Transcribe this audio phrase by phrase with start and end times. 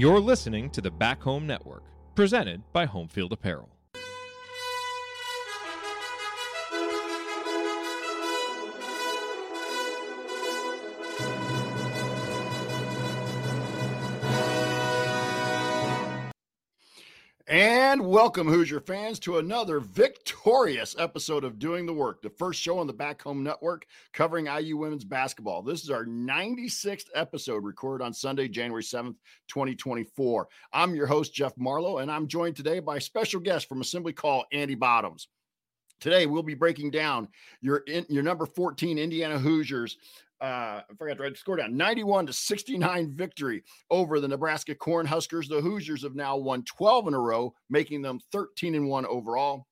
[0.00, 1.82] You're listening to the Back Home Network,
[2.14, 3.68] presented by Homefield Apparel.
[17.46, 19.80] And welcome, Hoosier fans, to another
[20.42, 23.84] victorious episode of Doing the Work, the first show on the Back Home Network
[24.14, 25.60] covering IU women's basketball.
[25.60, 29.16] This is our 96th episode recorded on Sunday, January 7th,
[29.48, 30.48] 2024.
[30.72, 34.46] I'm your host, Jeff Marlow, and I'm joined today by special guest from Assembly Call,
[34.50, 35.28] Andy Bottoms.
[36.00, 37.28] Today, we'll be breaking down
[37.60, 39.98] your, your number 14 Indiana Hoosiers
[40.40, 44.74] uh, I forgot to write the score down 91 to 69 victory over the Nebraska
[44.74, 45.48] Cornhuskers.
[45.48, 49.66] The Hoosiers have now won 12 in a row, making them 13 and 1 overall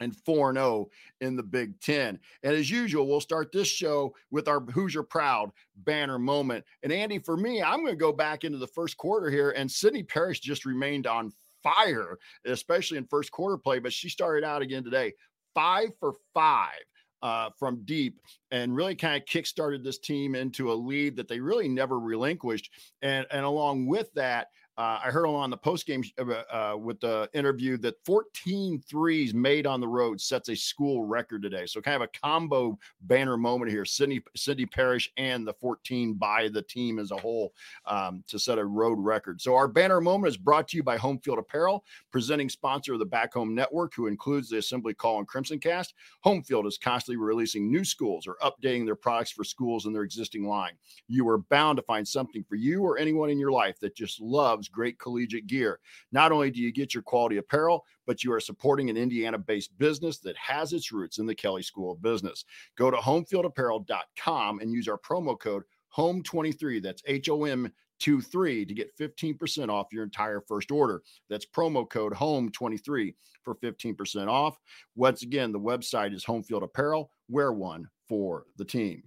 [0.00, 0.88] and 4 0
[1.20, 2.18] in the Big Ten.
[2.42, 6.64] And as usual, we'll start this show with our Hoosier Proud banner moment.
[6.82, 9.70] And Andy, for me, I'm going to go back into the first quarter here, and
[9.70, 14.62] Sydney Parrish just remained on fire, especially in first quarter play, but she started out
[14.62, 15.12] again today.
[15.54, 16.78] Five for five
[17.22, 18.20] uh, from deep
[18.50, 22.70] and really kind of kickstarted this team into a lead that they really never relinquished.
[23.02, 24.48] And, and along with that,
[24.78, 29.34] uh, I heard on the post game uh, uh, with the interview that 14 threes
[29.34, 31.66] made on the road sets a school record today.
[31.66, 33.84] So kind of a combo banner moment here.
[33.84, 37.52] Sydney Sydney Parrish and the 14 by the team as a whole
[37.86, 39.40] um, to set a road record.
[39.40, 43.04] So our banner moment is brought to you by Homefield Apparel, presenting sponsor of the
[43.04, 45.94] Back Home Network, who includes the Assembly Call and Crimson Cast.
[46.24, 50.46] Homefield is constantly releasing new schools or updating their products for schools in their existing
[50.46, 50.74] line.
[51.08, 54.20] You are bound to find something for you or anyone in your life that just
[54.20, 55.80] loves great collegiate gear.
[56.12, 59.76] Not only do you get your quality apparel, but you are supporting an Indiana based
[59.78, 62.44] business that has its roots in the Kelley School of Business.
[62.76, 65.64] Go to homefieldapparel.com and use our promo code
[65.96, 66.82] HOME23.
[66.82, 67.70] That's H O M
[68.00, 71.02] 23 to get 15% off your entire first order.
[71.28, 74.56] That's promo code HOME23 for 15% off.
[74.94, 77.10] Once again, the website is Homefield Apparel.
[77.28, 79.02] Wear one for the team.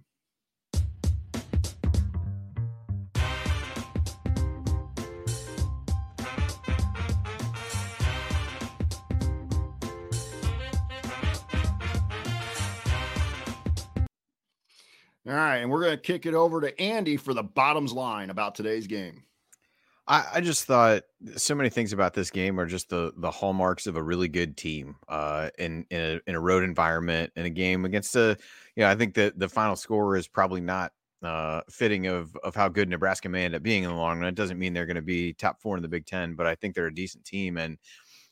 [15.32, 18.28] All right, and we're going to kick it over to Andy for the bottoms line
[18.28, 19.22] about today's game.
[20.06, 21.04] I, I, just thought
[21.36, 24.58] so many things about this game are just the the hallmarks of a really good
[24.58, 28.36] team uh, in in a, in a road environment in a game against a
[28.76, 32.54] you know I think that the final score is probably not uh, fitting of of
[32.54, 34.28] how good Nebraska may end up being in the long run.
[34.28, 36.56] It doesn't mean they're going to be top four in the Big Ten, but I
[36.56, 37.78] think they're a decent team and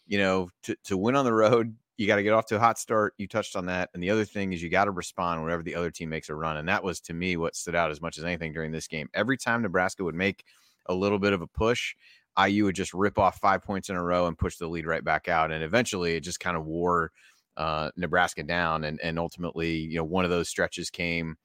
[0.07, 2.59] you know to to win on the road you got to get off to a
[2.59, 3.13] hot start.
[3.19, 3.91] You touched on that.
[3.93, 6.35] And the other thing is you got to respond whenever the other team makes a
[6.35, 6.57] run.
[6.57, 9.11] And that was to me what stood out as much as anything during this game.
[9.13, 10.43] Every time Nebraska would make
[10.87, 11.95] a little bit of a push,
[12.43, 15.05] IU would just rip off five points in a row and push the lead right
[15.05, 15.53] back out.
[15.53, 17.13] And eventually it just kind of wore
[17.59, 18.85] uh, Nebraska down.
[18.85, 21.37] And, and ultimately, you know, one of those stretches came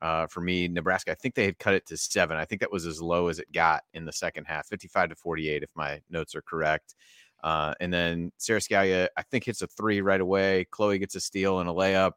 [0.00, 1.10] uh, for me, Nebraska.
[1.10, 2.36] I think they had cut it to seven.
[2.36, 5.16] I think that was as low as it got in the second half, 55 to
[5.16, 6.94] 48, if my notes are correct.
[7.44, 10.66] Uh, and then Sara Scalia, I think, hits a three right away.
[10.70, 12.12] Chloe gets a steal and a layup.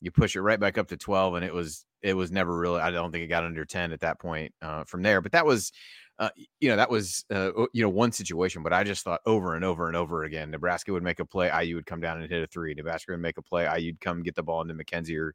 [0.00, 2.80] You push it right back up to 12, and it was it was never really.
[2.80, 5.20] I don't think it got under 10 at that point uh, from there.
[5.20, 5.72] But that was,
[6.20, 6.30] uh,
[6.60, 8.62] you know, that was uh, you know one situation.
[8.62, 11.50] But I just thought over and over and over again, Nebraska would make a play,
[11.62, 12.72] IU would come down and hit a three.
[12.72, 15.34] Nebraska would make a play, IU'd come get the ball into Mackenzie or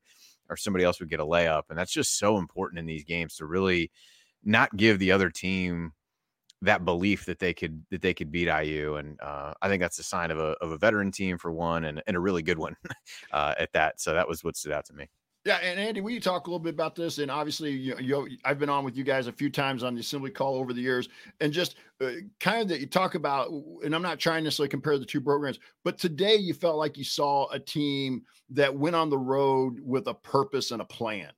[0.49, 3.35] or somebody else would get a layup, and that's just so important in these games
[3.35, 3.91] to really
[4.45, 5.91] not give the other team
[6.61, 9.99] that belief that they could that they could beat IU, and uh, I think that's
[9.99, 12.57] a sign of a of a veteran team for one, and, and a really good
[12.57, 12.75] one
[13.31, 13.99] uh, at that.
[13.99, 15.07] So that was what stood out to me.
[15.45, 17.19] Yeah, and Andy, will you talk a little bit about this?
[17.19, 19.99] And obviously, you, you I've been on with you guys a few times on the
[19.99, 21.07] assembly call over the years,
[21.39, 23.51] and just uh, kind of that you talk about.
[23.83, 26.97] And I'm not trying to necessarily compare the two programs, but today you felt like
[26.97, 31.29] you saw a team that went on the road with a purpose and a plan.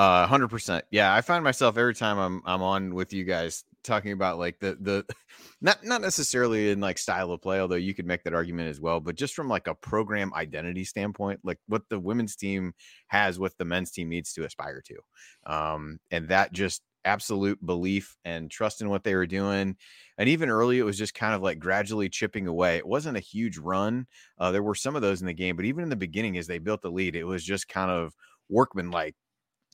[0.00, 0.82] Uh, hundred percent.
[0.90, 4.58] Yeah, I find myself every time I'm I'm on with you guys talking about like
[4.58, 5.04] the the
[5.60, 8.80] not not necessarily in like style of play, although you could make that argument as
[8.80, 12.72] well, but just from like a program identity standpoint, like what the women's team
[13.08, 18.16] has, what the men's team needs to aspire to, um, and that just absolute belief
[18.24, 19.76] and trust in what they were doing.
[20.16, 22.78] And even early, it was just kind of like gradually chipping away.
[22.78, 24.06] It wasn't a huge run.
[24.38, 26.46] Uh, there were some of those in the game, but even in the beginning, as
[26.46, 28.14] they built the lead, it was just kind of
[28.48, 29.14] workman like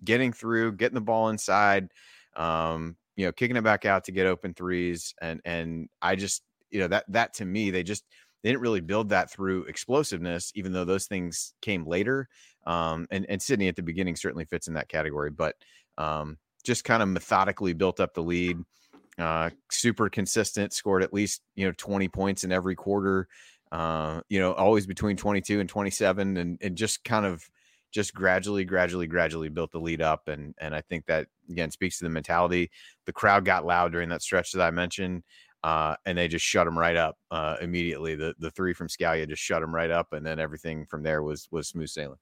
[0.04, 1.88] getting through, getting the ball inside,
[2.36, 5.14] um, you know, kicking it back out to get open threes.
[5.20, 8.04] And and I just, you know, that that to me, they just
[8.42, 12.28] they didn't really build that through explosiveness, even though those things came later.
[12.66, 15.54] Um, and, and Sydney at the beginning certainly fits in that category, but
[15.98, 18.58] um, just kind of methodically built up the lead.
[19.18, 23.28] uh, super consistent, scored at least you know 20 points in every quarter.
[23.72, 27.48] Uh, you know, always between 22 and 27, and and just kind of
[27.96, 31.98] just gradually, gradually, gradually built the lead up, and and I think that again speaks
[31.98, 32.70] to the mentality.
[33.06, 35.22] The crowd got loud during that stretch that I mentioned.
[35.64, 38.14] Uh, and they just shut them right up uh, immediately.
[38.14, 41.22] The the three from Scalia just shut them right up, and then everything from there
[41.22, 42.18] was was smooth sailing.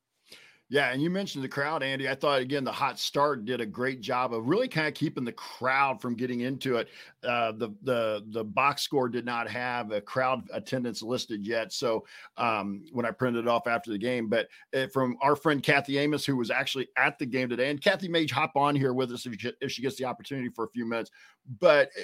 [0.75, 2.09] Yeah, and you mentioned the crowd, Andy.
[2.09, 5.23] I thought again the hot start did a great job of really kind of keeping
[5.25, 6.89] the crowd from getting into it.
[7.23, 12.05] Uh, the the the box score did not have a crowd attendance listed yet, so
[12.39, 15.97] um, when I printed it off after the game, but uh, from our friend Kathy
[15.97, 19.13] Amos, who was actually at the game today, and Kathy may hop on here with
[19.13, 21.13] us if she, if she gets the opportunity for a few minutes.
[21.61, 22.03] But uh,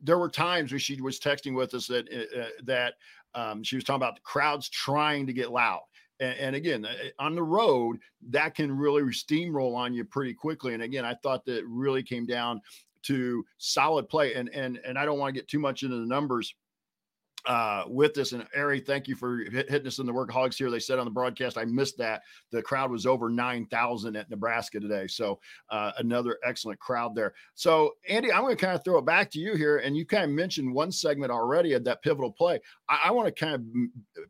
[0.00, 2.94] there were times where she was texting with us that uh that
[3.34, 5.80] um, she was talking about the crowds trying to get loud
[6.22, 7.98] and, and, again, uh, on the road,
[8.30, 10.74] that can really steamroll on you pretty quickly.
[10.74, 12.60] And again, I thought that really came down
[13.02, 14.34] to solid play.
[14.34, 16.54] And and and I don't want to get too much into the numbers
[17.46, 18.32] uh, with this.
[18.32, 20.70] And Ari, thank you for hitting us in the workaholics here.
[20.70, 22.22] They said on the broadcast, I missed that.
[22.50, 25.06] The crowd was over 9,000 at Nebraska today.
[25.06, 25.40] So
[25.70, 27.34] uh, another excellent crowd there.
[27.54, 29.78] So, Andy, I'm going to kind of throw it back to you here.
[29.78, 32.60] And you kind of mentioned one segment already of that pivotal play.
[32.88, 33.62] I, I want to kind of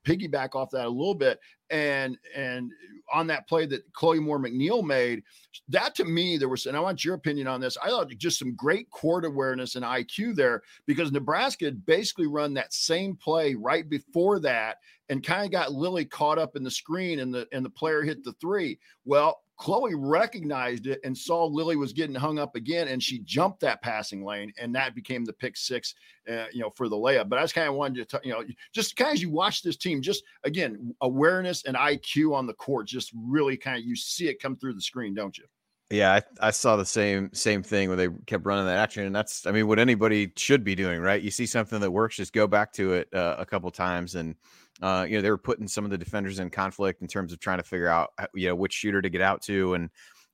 [0.04, 1.38] piggyback off that a little bit
[1.70, 2.70] and and
[3.12, 5.22] on that play that Chloe Moore McNeil made,
[5.68, 7.76] that to me there was, and I want your opinion on this.
[7.82, 12.54] I thought just some great court awareness and IQ there because Nebraska had basically run
[12.54, 14.78] that same play right before that
[15.08, 18.02] and kind of got Lily caught up in the screen and the and the player
[18.02, 18.78] hit the three.
[19.04, 23.60] Well, Chloe recognized it and saw Lily was getting hung up again, and she jumped
[23.60, 25.94] that passing lane, and that became the pick six,
[26.28, 27.28] uh, you know, for the layup.
[27.28, 28.42] But I just kind of wanted to, you know,
[28.74, 32.54] just kind of as you watch this team, just again, awareness and IQ on the
[32.54, 35.44] court, just really kind of you see it come through the screen, don't you?
[35.90, 39.14] Yeah, I, I, saw the same same thing where they kept running that action, and
[39.14, 41.22] that's I mean what anybody should be doing, right?
[41.22, 44.34] You see something that works, just go back to it uh, a couple times, and
[44.82, 47.38] uh, you know, they were putting some of the defenders in conflict in terms of
[47.38, 49.88] trying to figure out, you know, which shooter to get out to and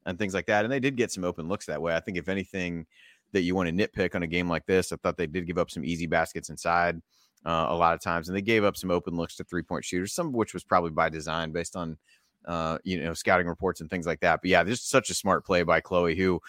[0.06, 0.64] and things like that.
[0.64, 1.94] And they did get some open looks that way.
[1.94, 2.86] I think if anything
[3.32, 5.58] that you want to nitpick on a game like this, I thought they did give
[5.58, 7.02] up some easy baskets inside
[7.44, 9.84] uh, a lot of times, and they gave up some open looks to three point
[9.84, 11.98] shooters, some of which was probably by design based on
[12.46, 14.40] uh, you know scouting reports and things like that.
[14.40, 16.40] But yeah, there's such a smart play by Chloe, who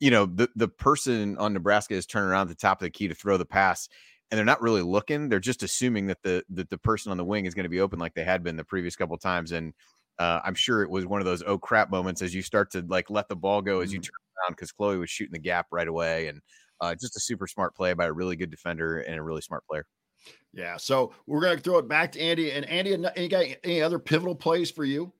[0.00, 3.06] you know the the person on Nebraska is turning around the top of the key
[3.06, 3.88] to throw the pass
[4.30, 5.28] and they're not really looking.
[5.28, 7.80] They're just assuming that the that the person on the wing is going to be
[7.80, 9.52] open like they had been the previous couple times.
[9.52, 9.72] And
[10.18, 12.84] uh, I'm sure it was one of those oh crap moments as you start to
[12.88, 14.04] like let the ball go as you mm-hmm.
[14.04, 16.28] turn around because Chloe was shooting the gap right away.
[16.28, 16.40] And
[16.80, 19.66] uh, just a super smart play by a really good defender and a really smart
[19.66, 19.86] player.
[20.52, 20.76] Yeah.
[20.76, 22.52] So we're going to throw it back to Andy.
[22.52, 25.12] And Andy, any, any other pivotal plays for you?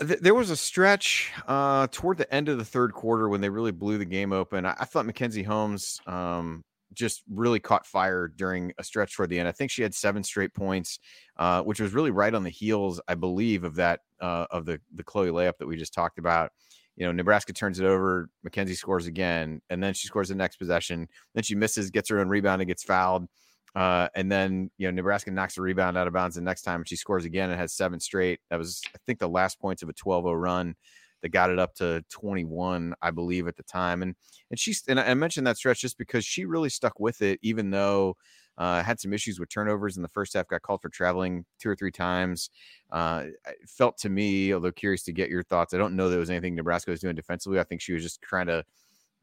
[0.00, 3.72] There was a stretch uh, toward the end of the third quarter when they really
[3.72, 4.64] blew the game open.
[4.64, 9.38] I, I thought Mackenzie Holmes um, just really caught fire during a stretch toward the
[9.38, 9.48] end.
[9.48, 10.98] I think she had seven straight points,
[11.36, 14.80] uh, which was really right on the heels, I believe, of that uh, of the
[14.94, 16.50] the Chloe layup that we just talked about.
[16.96, 20.56] You know, Nebraska turns it over, Mackenzie scores again, and then she scores the next
[20.56, 21.08] possession.
[21.34, 23.26] Then she misses, gets her own rebound, and gets fouled.
[23.74, 26.80] Uh, and then you know Nebraska knocks the rebound out of bounds the next time,
[26.80, 28.40] and she scores again and has seven straight.
[28.50, 30.74] That was I think the last points of a 12-0 run
[31.22, 34.02] that got it up to 21, I believe, at the time.
[34.02, 34.14] And
[34.50, 37.70] and she's and I mentioned that stretch just because she really stuck with it, even
[37.70, 38.16] though
[38.58, 40.46] uh, had some issues with turnovers in the first half.
[40.46, 42.50] Got called for traveling two or three times.
[42.90, 43.24] Uh,
[43.66, 45.72] felt to me, although curious to get your thoughts.
[45.72, 47.58] I don't know there was anything Nebraska was doing defensively.
[47.58, 48.64] I think she was just trying to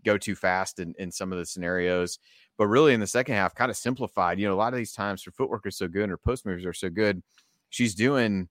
[0.04, 2.20] go too fast in, in some of the scenarios.
[2.58, 4.40] But really, in the second half, kind of simplified.
[4.40, 6.46] You know, a lot of these times her footwork is so good and her post
[6.46, 7.22] moves are so good.
[7.70, 8.50] She's doing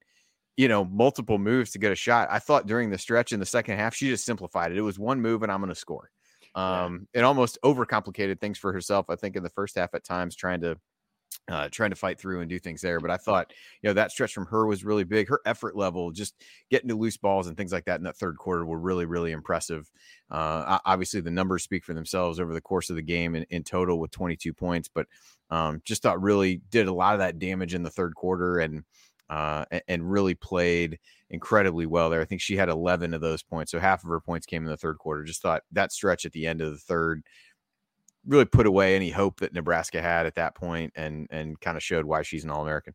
[0.58, 2.26] you know, multiple moves to get a shot.
[2.32, 4.76] I thought during the stretch in the second half, she just simplified it.
[4.76, 6.10] It was one move and I'm going to score.
[6.56, 7.20] Um, yeah.
[7.20, 9.06] It almost overcomplicated things for herself.
[9.08, 10.76] I think in the first half at times trying to
[11.48, 12.98] uh, trying to fight through and do things there.
[12.98, 15.28] But I thought, you know, that stretch from her was really big.
[15.28, 16.34] Her effort level, just
[16.70, 19.32] getting to loose balls and things like that in that third quarter were really, really
[19.32, 19.88] impressive.
[20.30, 23.62] Uh, obviously, the numbers speak for themselves over the course of the game in, in
[23.62, 25.06] total with 22 points, but
[25.50, 28.84] um, just thought really did a lot of that damage in the third quarter and
[29.30, 30.98] uh, and really played
[31.30, 32.20] incredibly well there.
[32.20, 33.70] I think she had 11 of those points.
[33.70, 35.24] So half of her points came in the third quarter.
[35.24, 37.22] Just thought that stretch at the end of the third
[38.26, 41.82] really put away any hope that Nebraska had at that point and and kind of
[41.82, 42.94] showed why she's an All-American.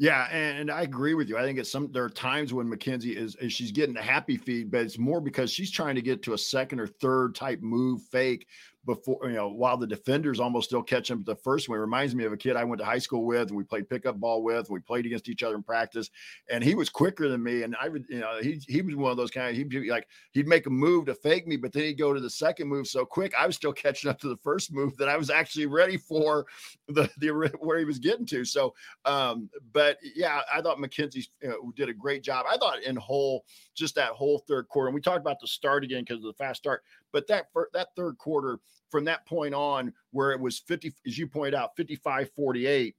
[0.00, 1.36] Yeah, and I agree with you.
[1.36, 4.36] I think it's some there are times when Mackenzie is, is she's getting the happy
[4.36, 7.60] feet, but it's more because she's trying to get to a second or third type
[7.62, 8.46] move fake
[8.88, 11.76] before you know while the defenders almost still catch him the first one.
[11.76, 13.88] It reminds me of a kid I went to high school with, and we played
[13.88, 14.70] pickup ball with.
[14.70, 16.08] We played against each other in practice,
[16.50, 17.64] and he was quicker than me.
[17.64, 19.90] And I would, you know, he he was one of those kind of he'd be
[19.90, 22.68] like he'd make a move to fake me, but then he'd go to the second
[22.68, 23.34] move so quick.
[23.38, 26.46] I was still catching up to the first move that I was actually ready for
[26.88, 27.28] the the
[27.60, 28.44] where he was getting to.
[28.46, 32.46] So, um, but yeah, I thought Mackenzie you know, did a great job.
[32.48, 34.88] I thought in whole just that whole third quarter.
[34.88, 37.88] And we talked about the start again because of the fast start, but that that
[37.94, 38.58] third quarter
[38.90, 42.94] from that point on, where it was 50, as you pointed out, 55 48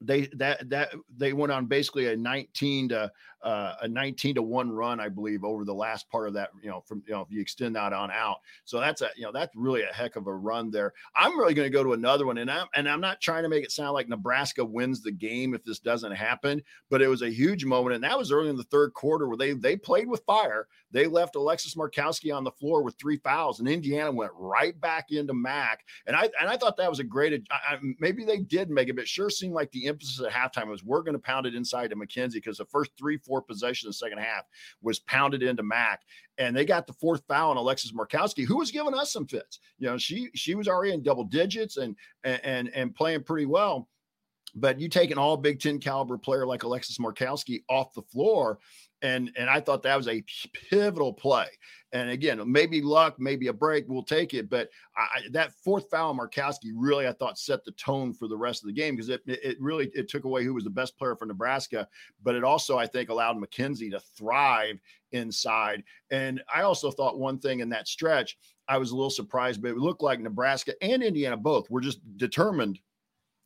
[0.00, 3.10] they that that they went on basically a 19 to
[3.42, 6.68] uh, a 19 to 1 run i believe over the last part of that you
[6.68, 8.38] know from you know if you extend that on out.
[8.64, 10.92] So that's a you know that's really a heck of a run there.
[11.14, 13.48] I'm really going to go to another one and i'm and i'm not trying to
[13.48, 17.22] make it sound like nebraska wins the game if this doesn't happen but it was
[17.22, 20.08] a huge moment and that was early in the third quarter where they they played
[20.08, 20.66] with fire.
[20.92, 25.12] They left alexis markowski on the floor with three fouls and indiana went right back
[25.12, 28.70] into mac and i and i thought that was a great I, maybe they did
[28.70, 31.18] make it but it sure seemed like the emphasis at halftime was we're going to
[31.18, 34.44] pound it inside to mackenzie because the first three four possessions in the second half
[34.80, 36.00] was pounded into Mac.
[36.38, 39.58] And they got the fourth foul on Alexis Markowski, who was giving us some fits.
[39.78, 41.94] You know, she she was already in double digits and
[42.24, 43.88] and and playing pretty well.
[44.54, 48.58] But you take an all Big Ten caliber player like Alexis Markowski off the floor,
[49.02, 51.46] and and I thought that was a pivotal play.
[51.92, 54.48] And again, maybe luck, maybe a break, we'll take it.
[54.48, 58.62] But I, that fourth foul, Markowski, really I thought set the tone for the rest
[58.62, 61.16] of the game because it it really it took away who was the best player
[61.16, 61.88] for Nebraska,
[62.22, 64.78] but it also I think allowed Mackenzie to thrive
[65.12, 65.82] inside.
[66.10, 68.38] And I also thought one thing in that stretch,
[68.68, 72.00] I was a little surprised, but it looked like Nebraska and Indiana both were just
[72.16, 72.78] determined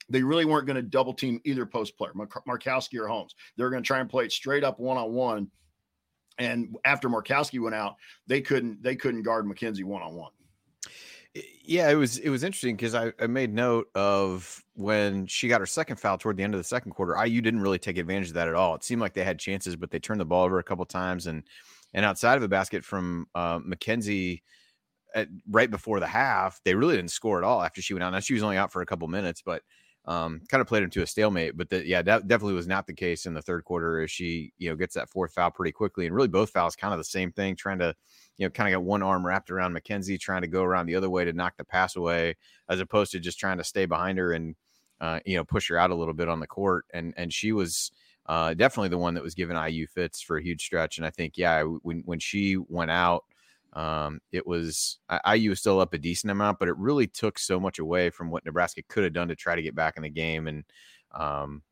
[0.08, 3.34] they really weren't going to double team either post player, Markowski or Holmes.
[3.56, 5.50] They were going to try and play it straight up one on one
[6.38, 7.96] and after Markowski went out,
[8.26, 10.32] they couldn't they couldn't guard Mackenzie one on one.
[11.64, 15.60] Yeah, it was it was interesting because I, I made note of when she got
[15.60, 17.16] her second foul toward the end of the second quarter.
[17.24, 18.74] IU didn't really take advantage of that at all.
[18.74, 21.26] It seemed like they had chances, but they turned the ball over a couple times
[21.26, 21.42] and
[21.92, 24.42] and outside of a basket from uh, Mackenzie
[25.14, 28.10] at, right before the half, they really didn't score at all after she went out.
[28.10, 29.62] Now she was only out for a couple minutes, but
[30.06, 31.56] um, kind of played into a stalemate.
[31.56, 34.52] But the, yeah, that definitely was not the case in the third quarter as she,
[34.58, 36.06] you know, gets that fourth foul pretty quickly.
[36.06, 37.94] And really both fouls kind of the same thing, trying to,
[38.36, 40.96] you know, kind of get one arm wrapped around Mackenzie, trying to go around the
[40.96, 42.36] other way to knock the pass away,
[42.68, 44.56] as opposed to just trying to stay behind her and,
[45.00, 46.84] uh, you know, push her out a little bit on the court.
[46.92, 47.90] And and she was
[48.26, 50.98] uh, definitely the one that was giving IU fits for a huge stretch.
[50.98, 53.24] And I think, yeah, when when she went out,
[53.74, 57.58] um, it was IU was still up a decent amount, but it really took so
[57.58, 60.10] much away from what Nebraska could have done to try to get back in the
[60.10, 60.46] game.
[60.46, 60.64] And
[61.12, 61.62] um,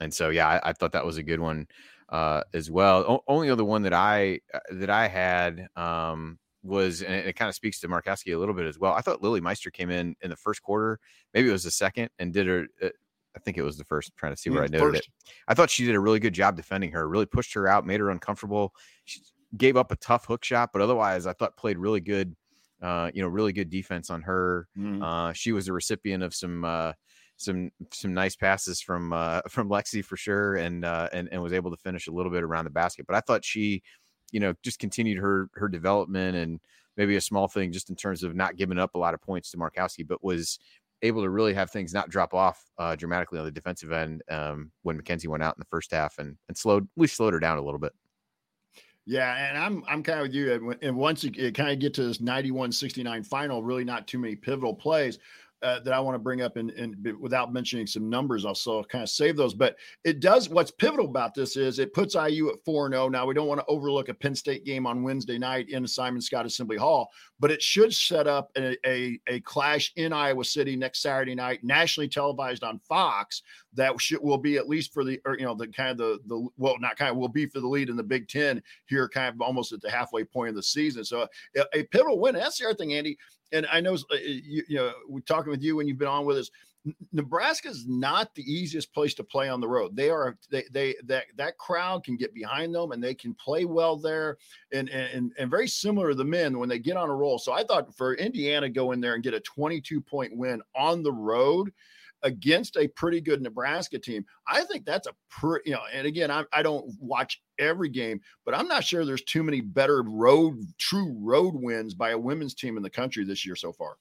[0.00, 1.68] and so yeah, I, I thought that was a good one
[2.08, 3.04] uh, as well.
[3.08, 7.48] O- only other one that I uh, that I had um, was, and it kind
[7.48, 8.92] of speaks to Markowski a little bit as well.
[8.92, 10.98] I thought Lily Meister came in in the first quarter,
[11.32, 12.66] maybe it was the second, and did her.
[12.82, 12.88] Uh,
[13.34, 14.10] I think it was the first.
[14.10, 15.08] I'm trying to see where I noted first.
[15.08, 15.32] it.
[15.48, 17.08] I thought she did a really good job defending her.
[17.08, 18.74] Really pushed her out, made her uncomfortable.
[19.04, 19.20] She,
[19.56, 22.34] gave up a tough hook shot, but otherwise, I thought played really good.
[22.80, 24.66] Uh, you know, really good defense on her.
[24.76, 25.04] Mm.
[25.04, 26.92] Uh, she was a recipient of some uh,
[27.36, 31.52] some some nice passes from uh, from Lexi for sure, and uh, and and was
[31.52, 33.06] able to finish a little bit around the basket.
[33.06, 33.82] But I thought she,
[34.32, 36.60] you know, just continued her her development and
[36.96, 39.50] maybe a small thing just in terms of not giving up a lot of points
[39.50, 40.58] to Markowski, but was
[41.02, 44.70] able to really have things not drop off uh, dramatically on the defensive end um,
[44.82, 47.58] when Mackenzie went out in the first half and and slowed we slowed her down
[47.58, 47.92] a little bit.
[49.04, 50.76] Yeah, and I'm I'm kind of with you.
[50.80, 54.74] And once you, kind of get to this 91-69 final, really not too many pivotal
[54.74, 55.18] plays
[55.62, 56.72] uh, that I want to bring up, and,
[57.20, 59.54] without mentioning some numbers, I'll still kind of save those.
[59.54, 60.48] But it does.
[60.48, 63.04] What's pivotal about this is it puts IU at four zero.
[63.04, 63.08] Oh.
[63.08, 66.20] Now we don't want to overlook a Penn State game on Wednesday night in Simon
[66.20, 70.76] Skjodt Assembly Hall, but it should set up a, a, a clash in Iowa City
[70.76, 73.42] next Saturday night, nationally televised on Fox.
[73.74, 76.18] That should, will be at least for the or, you know the kind of the
[76.26, 79.08] the well not kind of will be for the lead in the Big Ten here,
[79.08, 81.04] kind of almost at the halfway point of the season.
[81.04, 81.26] So
[81.56, 82.34] a, a pivotal win.
[82.34, 83.16] That's the other thing, Andy
[83.52, 86.24] and I know uh, you, you know we're talking with you when you've been on
[86.24, 86.50] with us.
[87.12, 89.94] Nebraska is not the easiest place to play on the road.
[89.94, 93.64] They are they they that that crowd can get behind them and they can play
[93.64, 94.38] well there
[94.72, 97.38] and and and very similar to the men when they get on a roll.
[97.38, 101.02] So I thought for Indiana go in there and get a 22 point win on
[101.02, 101.72] the road
[102.22, 104.24] against a pretty good Nebraska team.
[104.46, 108.20] I think that's a pretty, you know, and again, I, I don't watch every game,
[108.44, 112.54] but I'm not sure there's too many better road, true road wins by a women's
[112.54, 113.96] team in the country this year so far.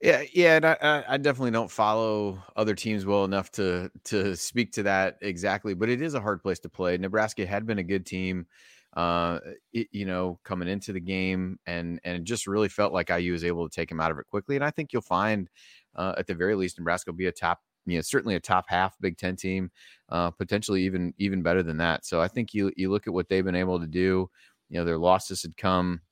[0.00, 4.70] Yeah, yeah, and I, I definitely don't follow other teams well enough to to speak
[4.72, 6.96] to that exactly, but it is a hard place to play.
[6.98, 8.46] Nebraska had been a good team
[8.94, 9.38] uh,
[9.72, 13.32] it, you know, coming into the game, and and it just really felt like IU
[13.32, 14.56] was able to take him out of it quickly.
[14.56, 15.48] And I think you'll find,
[15.94, 18.66] uh, at the very least, Nebraska will be a top, you know, certainly a top
[18.68, 19.70] half Big Ten team,
[20.08, 22.04] uh, potentially even even better than that.
[22.04, 24.30] So I think you you look at what they've been able to do.
[24.68, 26.02] You know, their losses had come,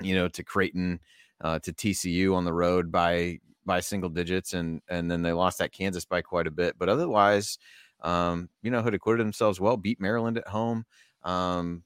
[0.00, 1.00] you know, to Creighton,
[1.40, 5.60] uh, to TCU on the road by by single digits, and and then they lost
[5.60, 6.76] at Kansas by quite a bit.
[6.78, 7.58] But otherwise,
[8.02, 10.84] um, you know, had acquitted themselves well, beat Maryland at home.
[11.22, 11.82] Um,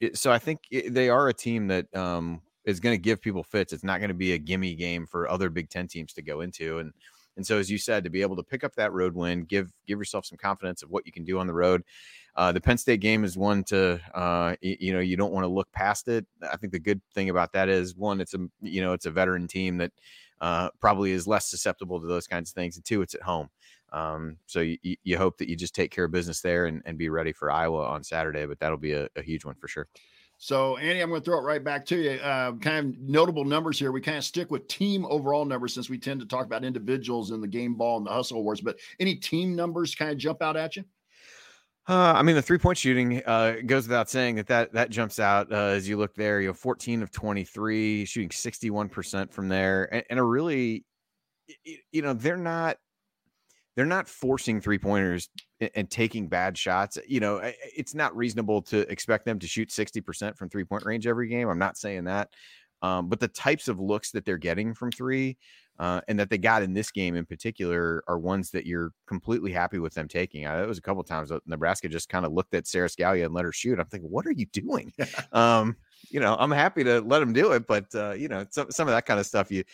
[0.00, 3.20] it, so I think it, they are a team that um, is going to give
[3.20, 3.72] people fits.
[3.72, 6.42] It's not going to be a gimme game for other Big Ten teams to go
[6.42, 6.92] into, and
[7.36, 9.72] and so as you said, to be able to pick up that road win, give
[9.86, 11.82] give yourself some confidence of what you can do on the road.
[12.36, 15.44] Uh, the Penn State game is one to uh, you, you know you don't want
[15.44, 16.26] to look past it.
[16.42, 19.10] I think the good thing about that is one, it's a you know it's a
[19.10, 19.92] veteran team that
[20.40, 23.48] uh, probably is less susceptible to those kinds of things, and two, it's at home.
[23.90, 26.98] Um, so you, you hope that you just take care of business there and, and
[26.98, 29.88] be ready for Iowa on Saturday, but that'll be a, a huge one for sure.
[30.40, 32.10] So, Andy, I'm going to throw it right back to you.
[32.12, 33.90] Uh, kind of notable numbers here.
[33.90, 37.32] We kind of stick with team overall numbers since we tend to talk about individuals
[37.32, 38.60] in the game ball and the hustle awards.
[38.60, 40.84] But any team numbers kind of jump out at you?
[41.88, 45.18] Uh, I mean, the three point shooting uh, goes without saying that that, that jumps
[45.18, 46.40] out uh, as you look there.
[46.40, 50.84] You know, 14 of 23, shooting 61% from there, and, and a really,
[51.90, 52.76] you know, they're not
[53.74, 55.28] they're not forcing three pointers
[55.74, 56.98] and taking bad shots.
[57.06, 57.40] You know,
[57.76, 61.48] it's not reasonable to expect them to shoot 60% from three point range every game.
[61.48, 62.30] I'm not saying that.
[62.80, 65.36] Um, but the types of looks that they're getting from three
[65.78, 69.52] uh, and that they got in this game in particular are ones that you're completely
[69.52, 70.46] happy with them taking.
[70.46, 73.24] Uh, it was a couple times that Nebraska just kind of looked at Sara Scalia
[73.24, 73.78] and let her shoot.
[73.78, 74.92] I'm thinking, what are you doing?
[75.32, 75.76] um,
[76.10, 78.88] you know, I'm happy to let them do it, but uh, you know, some some
[78.88, 79.50] of that kind of stuff.
[79.50, 79.64] You,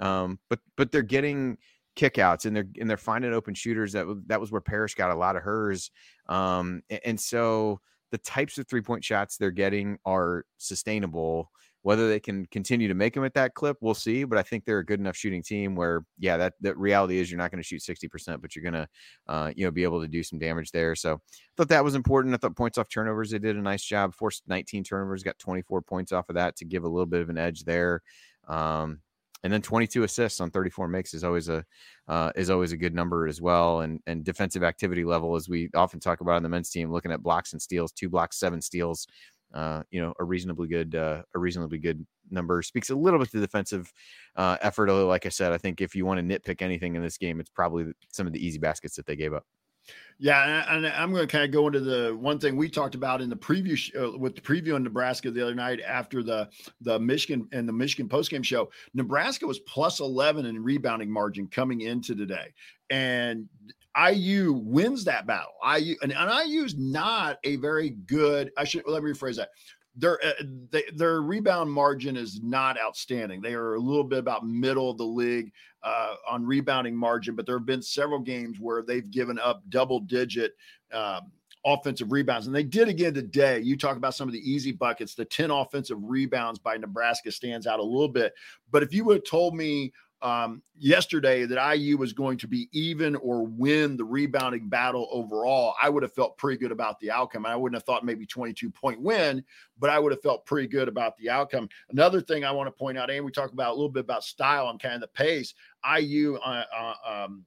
[0.00, 1.56] um, but but they're getting
[1.96, 3.92] kickouts and they're and they're finding open shooters.
[3.92, 5.90] That that was where Parrish got a lot of hers.
[6.28, 7.80] Um, and so
[8.10, 11.50] the types of three point shots they're getting are sustainable.
[11.82, 14.24] Whether they can continue to make them at that clip, we'll see.
[14.24, 17.30] But I think they're a good enough shooting team where, yeah, that that reality is
[17.30, 18.88] you're not going to shoot 60%, but you're going to,
[19.28, 20.94] uh, you know, be able to do some damage there.
[20.94, 21.18] So I
[21.56, 22.34] thought that was important.
[22.34, 24.14] I thought points off turnovers, they did a nice job.
[24.14, 27.30] Forced 19 turnovers, got 24 points off of that to give a little bit of
[27.30, 28.02] an edge there.
[28.46, 29.00] Um,
[29.42, 31.64] and then 22 assists on 34 makes is always a
[32.08, 33.80] uh, is always a good number as well.
[33.80, 37.12] And and defensive activity level, as we often talk about on the men's team, looking
[37.12, 39.06] at blocks and steals, two blocks, seven steals.
[39.52, 42.62] Uh, you know, a reasonably good uh, a reasonably good number.
[42.62, 43.92] Speaks a little bit to defensive
[44.36, 44.88] uh, effort.
[44.88, 47.40] Although, like I said, I think if you want to nitpick anything in this game,
[47.40, 49.44] it's probably some of the easy baskets that they gave up.
[50.22, 53.22] Yeah, and I'm going to kind of go into the one thing we talked about
[53.22, 56.50] in the preview uh, with the preview in Nebraska the other night after the
[56.82, 58.70] the Michigan and the Michigan postgame show.
[58.92, 62.52] Nebraska was plus 11 in rebounding margin coming into today,
[62.90, 63.48] and
[63.96, 65.54] IU wins that battle.
[65.64, 68.50] IU and, and IU is not a very good.
[68.58, 69.48] I should let me rephrase that
[69.96, 70.32] their uh,
[70.70, 73.40] they, their rebound margin is not outstanding.
[73.40, 77.46] They are a little bit about middle of the league uh, on rebounding margin, but
[77.46, 80.52] there have been several games where they've given up double digit
[80.92, 81.30] um,
[81.64, 83.60] offensive rebounds, and they did again today.
[83.60, 85.14] You talk about some of the easy buckets.
[85.14, 88.34] The ten offensive rebounds by Nebraska stands out a little bit,
[88.70, 92.68] but if you would have told me um, yesterday that IU was going to be
[92.72, 97.10] even or win the rebounding battle overall, I would have felt pretty good about the
[97.10, 97.46] outcome.
[97.46, 99.42] I wouldn't have thought maybe 22 point win,
[99.78, 101.68] but I would have felt pretty good about the outcome.
[101.90, 104.24] Another thing I want to point out, and we talk about a little bit about
[104.24, 105.54] style and kind of the pace.
[105.98, 107.44] IU uh, uh, um,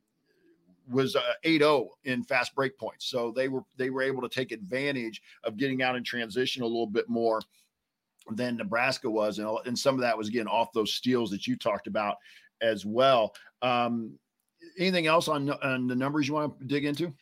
[0.89, 4.51] was uh, 8-0 in fast break points, so they were they were able to take
[4.51, 7.39] advantage of getting out in transition a little bit more
[8.31, 11.55] than Nebraska was, and, and some of that was again off those steals that you
[11.55, 12.17] talked about
[12.63, 13.35] as well.
[13.61, 14.17] Um,
[14.79, 17.13] anything else on, on the numbers you want to dig into?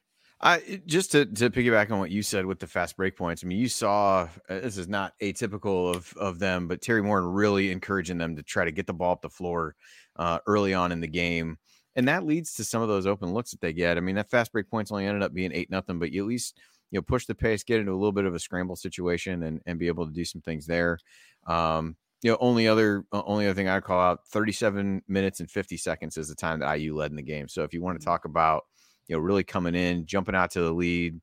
[0.44, 3.44] I just to to piggyback on what you said with the fast break points.
[3.44, 7.26] I mean, you saw uh, this is not atypical of of them, but Teri Moren
[7.26, 9.76] really encouraging them to try to get the ball up the floor
[10.16, 11.58] uh, early on in the game,
[11.96, 13.98] and that leads to some of those open looks that they get.
[13.98, 16.28] I mean, that fast break points only ended up being eight nothing, but you at
[16.28, 16.58] least
[16.90, 19.62] you know push the pace, get into a little bit of a scramble situation, and
[19.68, 20.98] and be able to do some things there.
[21.46, 25.78] Um, you know, only other only other thing I'd call out 37 minutes and 50
[25.78, 27.48] seconds is the time that IU led in the game.
[27.48, 28.12] So if you want to mm-hmm.
[28.12, 28.64] talk about,
[29.08, 31.20] you know, really coming in, jumping out to the lead,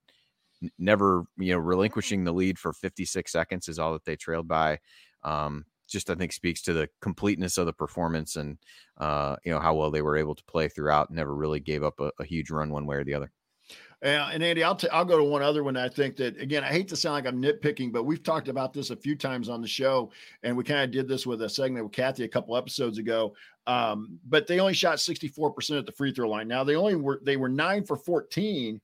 [0.79, 4.79] never, you know, relinquishing the lead for 56 seconds is all that they trailed by.
[5.23, 8.59] Um, just I think speaks to the completeness of the performance and
[8.99, 11.11] uh, you know how well they were able to play throughout.
[11.11, 13.31] Never really gave up a, a huge run one way or the other.
[14.01, 15.77] Uh, and Andy, I'll t- I'll go to one other one.
[15.77, 18.73] I think that again, I hate to sound like I'm nitpicking, but we've talked about
[18.73, 20.13] this a few times on the show,
[20.45, 23.35] and we kind of did this with a segment with Kathy a couple episodes ago.
[23.67, 26.47] Um, but they only shot 64% at the free throw line.
[26.47, 28.81] Now they only were they were nine for 14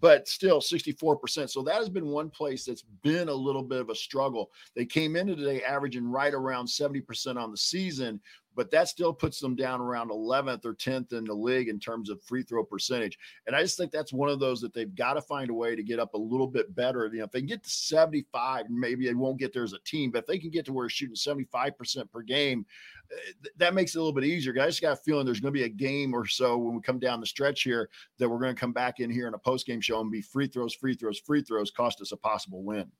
[0.00, 1.50] but still 64%.
[1.50, 4.50] So that has been one place that's been a little bit of a struggle.
[4.74, 8.20] They came into today averaging right around 70% on the season,
[8.54, 12.10] but that still puts them down around 11th or 10th in the league in terms
[12.10, 13.18] of free throw percentage.
[13.46, 15.74] And I just think that's one of those that they've got to find a way
[15.74, 17.06] to get up a little bit better.
[17.06, 20.10] You know, if they get to 75, maybe they won't get there as a team,
[20.10, 22.66] but if they can get to where shooting 75% per game,
[23.10, 24.52] eh, that makes it a little bit easier.
[24.60, 26.82] I just got a feeling there's going to be a game or so when we
[26.82, 27.88] come down the stretch here
[28.18, 30.20] that we're going to come back in here in a post game show and be
[30.20, 32.90] free throws, free throws, free throws, cost us a possible win.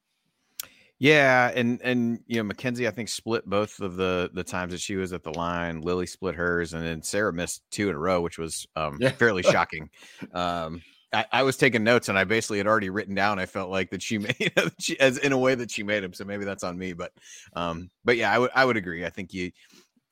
[1.02, 4.80] Yeah, and and you know Mackenzie, I think split both of the the times that
[4.80, 5.80] she was at the line.
[5.80, 9.08] Lily split hers, and then Sara missed two in a row, which was um, yeah.
[9.08, 9.90] fairly shocking.
[10.32, 10.80] Um,
[11.12, 13.40] I, I, was taking notes, and I basically had already written down.
[13.40, 16.12] I felt like that she made she, as in a way that she made them,
[16.12, 16.92] so maybe that's on me.
[16.92, 17.10] But
[17.54, 19.04] um, but yeah, I would I would agree.
[19.04, 19.50] I think you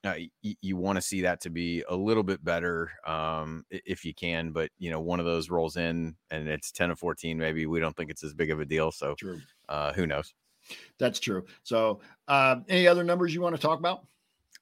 [0.03, 4.05] uh, you, you want to see that to be a little bit better um, if
[4.05, 4.51] you can.
[4.51, 7.39] But you know, one of those rolls in and it's ten of fourteen.
[7.39, 8.91] Maybe we don't think it's as big of a deal.
[8.91, 9.15] So
[9.69, 10.35] uh, who knows?
[10.99, 11.45] That's true.
[11.63, 14.05] So, uh, any other numbers you want to talk about?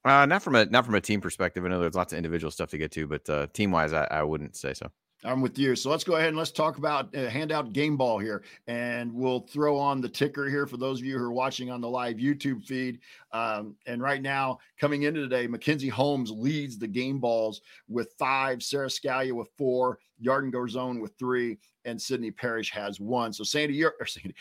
[0.04, 1.64] Uh, not from a not from a team perspective.
[1.64, 4.06] I know there's lots of individual stuff to get to, but uh, team wise, I,
[4.10, 4.90] I wouldn't say so.
[5.24, 5.74] I'm with you.
[5.74, 8.44] So let's go ahead and let's talk about uh, hand out game ball here.
[8.68, 11.80] And we'll throw on the ticker here for those of you who are watching on
[11.80, 13.00] the live YouTube feed.
[13.32, 18.62] Um, and right now, coming into today, Mackenzie Holmes leads the game balls with five,
[18.62, 23.32] Sara Scalia with four, Yarden Garzone with three, and Sydney Parrish has one.
[23.32, 24.36] So Sandy, you're Sandy,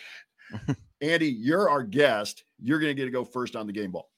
[1.02, 2.44] Andy, you're our guest.
[2.60, 4.10] You're going to get to go first on the game ball.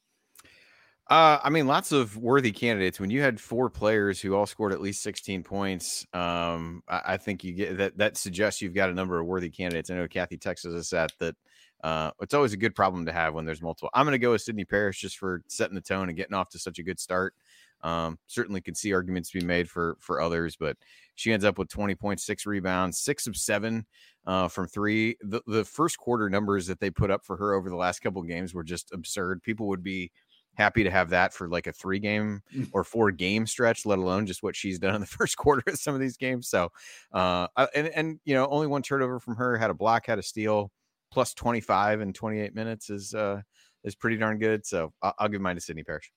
[1.10, 3.00] Uh, I mean, lots of worthy candidates.
[3.00, 7.18] When you had four players who all scored at least 16 points, um, I, I,
[7.18, 7.98] think you get that.
[7.98, 9.90] That suggests you've got a number of worthy candidates.
[9.90, 11.36] I know Kathy texted us that that
[11.84, 13.90] uh, it's always a good problem to have when there's multiple.
[13.96, 16.50] I'm going to go with Sydney Parrish just for setting the tone and getting off
[16.50, 17.34] to such a good start.
[17.82, 20.76] Um, certainly could see arguments to be made for for others, but
[21.16, 23.86] she ends up with 20.6 rebounds, six of seven
[24.26, 25.18] uh, from three.
[25.22, 28.22] The, the first quarter numbers that they put up for her over the last couple
[28.24, 29.44] games were just absurd.
[29.44, 30.12] People would be
[30.56, 32.70] happy to have that for like a three game mm.
[32.74, 35.80] or four game stretch, let alone just what she's done in the first quarter of
[35.80, 36.50] some of these games.
[36.50, 36.70] So,
[37.14, 40.24] uh, and, and, you know, only one turnover from her, had a block, had a
[40.24, 40.72] steal,
[41.12, 43.42] plus 25 in 28 minutes is, uh,
[43.84, 44.66] is pretty darn good.
[44.66, 46.12] So I'll, I'll give mine to Sydney Parrish.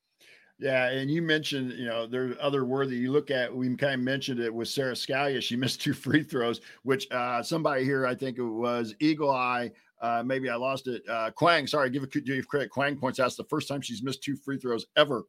[0.59, 2.97] Yeah, and you mentioned, you know, there's other worthy.
[2.97, 5.43] You look at, we kind of mentioned it with Sara Scalia.
[5.43, 9.73] She missed two free throws, which uh, somebody here, I think it was Eagle Eye.
[10.01, 11.03] Uh, maybe I lost it.
[11.09, 12.71] Uh, Quang, sorry, give, a, give credit.
[12.71, 15.25] Quang points out it's the first time she's missed two free throws ever.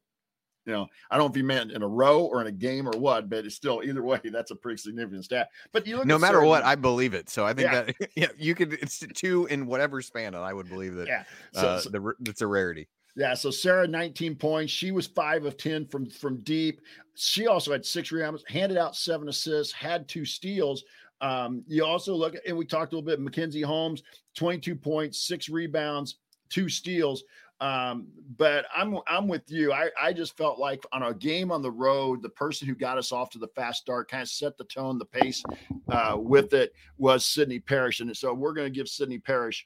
[0.65, 2.87] You know, I don't know if he meant in a row or in a game
[2.87, 5.49] or what, but it's still either way, that's a pretty significant stat.
[5.73, 7.29] But you look no matter Sara, what, I believe it.
[7.29, 7.83] So I think yeah.
[7.83, 11.07] that yeah, you could it's two in whatever span, and I would believe that.
[11.07, 12.87] Yeah, so, uh, so the, it's a rarity.
[13.15, 14.71] Yeah, so Sara 19 points.
[14.71, 16.81] She was 5 of 10 from from deep.
[17.15, 20.83] She also had 6 rebounds, handed out 7 assists, had 2 steals.
[21.21, 24.03] Um, you also look and we talked a little bit Mackenzie Holmes,
[24.35, 26.17] 22 points, 6 rebounds,
[26.49, 27.23] 2 steals.
[27.61, 29.71] Um, but I'm I'm with you.
[29.71, 32.97] I, I just felt like on a game on the road, the person who got
[32.97, 35.41] us off to the fast start, kind of set the tone, the pace
[35.89, 38.01] uh, with it was Sydney Parrish.
[38.01, 39.65] And so we're going to give Sydney Parrish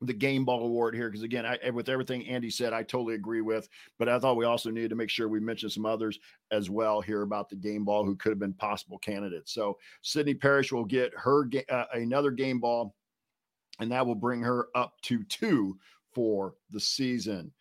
[0.00, 3.42] the game ball award here because again I, with everything andy said i totally agree
[3.42, 6.18] with but i thought we also needed to make sure we mentioned some others
[6.50, 9.52] as well here about the game ball who could have been possible candidates.
[9.52, 12.94] So sydney Parrish will get her uh, another game ball
[13.80, 15.78] and that will bring her up to two
[16.14, 17.52] for the season.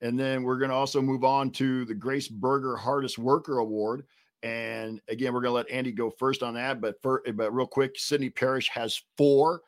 [0.00, 4.04] And then we're going to also move on to the grace berger hardest worker award
[4.42, 7.66] and again we're going to let andy go first on that but for, but real
[7.66, 9.62] quick sydney Parrish has four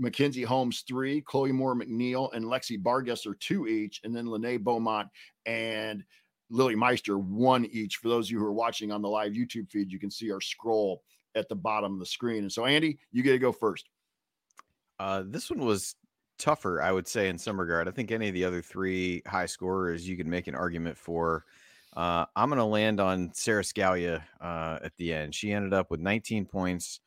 [0.00, 5.08] Mackenzie Holmes three, Chloe Moore McNeil, and Lexi Bargesser two each, and then Lenée Beaumont
[5.46, 6.02] and
[6.48, 7.96] Lily Meister one each.
[7.96, 10.32] For those of you who are watching on the live YouTube feed, you can see
[10.32, 11.02] our scroll
[11.34, 12.42] at the bottom of the screen.
[12.42, 13.88] And so, Andy, you get to go first.
[14.98, 15.94] Uh, this one was
[16.38, 17.86] tougher, I would say, in some regard.
[17.86, 21.44] I think any of the other three high scorers you could make an argument for.
[21.94, 25.34] Uh, I'm going to land on Sara Scalia uh, at the end.
[25.34, 27.00] She ended up with 19 points,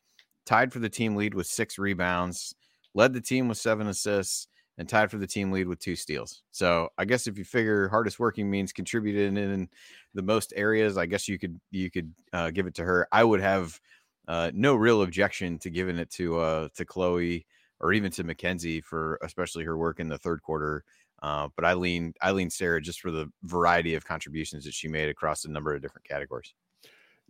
[0.46, 2.54] tied for the team lead with six rebounds
[2.94, 6.42] led the team with seven assists, and tied for the team lead with two steals.
[6.52, 9.70] So I guess if you figure hardest working means contributed in
[10.14, 13.08] the most areas, I guess you could you could uh, give it to her.
[13.12, 13.80] I would have
[14.28, 17.46] uh, no real objection to giving it to uh, to Chloe
[17.80, 20.84] or even to Mackenzie for especially her work in the third quarter.
[21.22, 24.88] Uh, but I lean I lean Sara just for the variety of contributions that she
[24.88, 26.54] made across a number of different categories.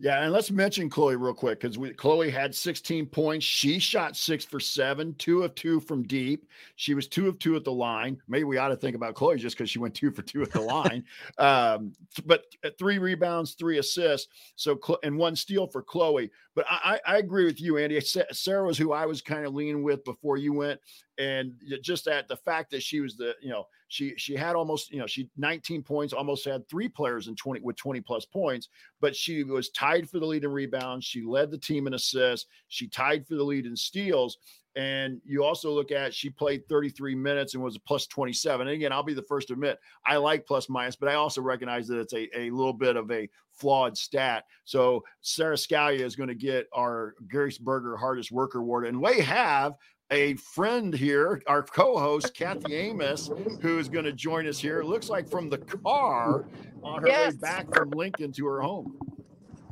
[0.00, 3.46] Yeah, and let's mention Chloe real quick because we Chloe had 16 points.
[3.46, 6.48] She shot six for seven, two of two from deep.
[6.74, 8.20] She was two of two at the line.
[8.26, 10.50] Maybe we ought to think about Chloe just because she went two for two at
[10.50, 11.04] the line.
[11.38, 11.92] Um,
[12.26, 12.44] but
[12.76, 14.28] three rebounds, three assists.
[14.56, 16.30] So and one steal for Chloe.
[16.56, 18.00] But I, I agree with you, Andy.
[18.00, 20.80] Sara was who I was kind of leaning with before you went,
[21.18, 24.90] and just that the fact that she was the you know she she had almost
[24.90, 28.68] you know she 19 points, almost had three players in 20 with 20 plus points,
[29.00, 31.04] but she was tied for the lead in rebounds.
[31.06, 32.48] She led the team in assists.
[32.66, 34.38] She tied for the lead in steals.
[34.76, 38.66] And you also look at she played 33 minutes and was a plus 27.
[38.66, 41.40] And again, I'll be the first to admit I like plus minus, but I also
[41.40, 44.42] recognize that it's a, a little bit of a flawed stat.
[44.64, 47.54] So Sara Scalia is going to get our Gary
[47.96, 48.88] hardest worker award.
[48.88, 49.74] And we have
[50.10, 54.80] a friend here, our co-host Kathy Amos, who is going to join us here.
[54.80, 56.44] It looks like from the car
[56.82, 57.34] on her yes.
[57.34, 58.98] way back from Lincoln to her home.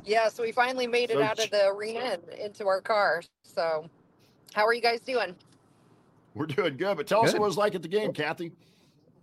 [0.05, 3.21] Yeah, so we finally made it so, out of the arena into our car.
[3.43, 3.89] So
[4.53, 5.35] how are you guys doing?
[6.33, 7.29] We're doing good, but tell good.
[7.29, 8.51] us what it was like at the game, Kathy.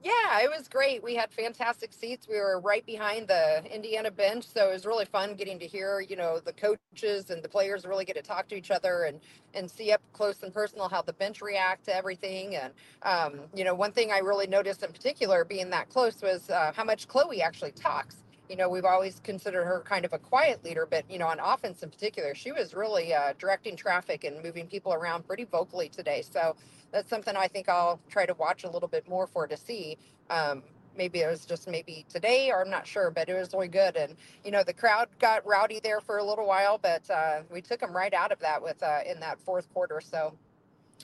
[0.02, 1.02] Yeah, it was great.
[1.02, 2.26] We had fantastic seats.
[2.26, 6.00] We were right behind the Indiana bench, so it was really fun getting to hear,
[6.00, 9.20] you know, the coaches and the players really get to talk to each other and
[9.54, 12.56] and see up close and personal how the bench react to everything.
[12.56, 16.48] And um, you know, one thing I really noticed in particular, being that close, was
[16.48, 18.16] uh, how much Chloe actually talks
[18.50, 21.38] you know, we've always considered her kind of a quiet leader, but, you know, on
[21.38, 25.88] offense in particular, she was really uh, directing traffic and moving people around pretty vocally
[25.88, 26.22] today.
[26.28, 26.56] So
[26.90, 29.96] that's something I think I'll try to watch a little bit more for to see.
[30.30, 30.64] Um,
[30.96, 33.94] maybe it was just maybe today or I'm not sure, but it was really good.
[33.94, 37.62] And, you know, the crowd got rowdy there for a little while, but uh, we
[37.62, 40.00] took them right out of that with uh, in that fourth quarter.
[40.00, 40.34] So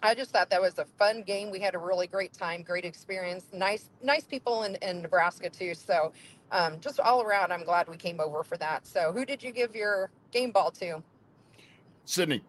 [0.03, 1.51] I just thought that was a fun game.
[1.51, 5.75] We had a really great time, great experience, nice, nice people in, in Nebraska too.
[5.75, 6.13] So
[6.51, 8.87] um, just all around, I'm glad we came over for that.
[8.87, 11.03] So, who did you give your game ball to?
[12.05, 12.43] Sydney.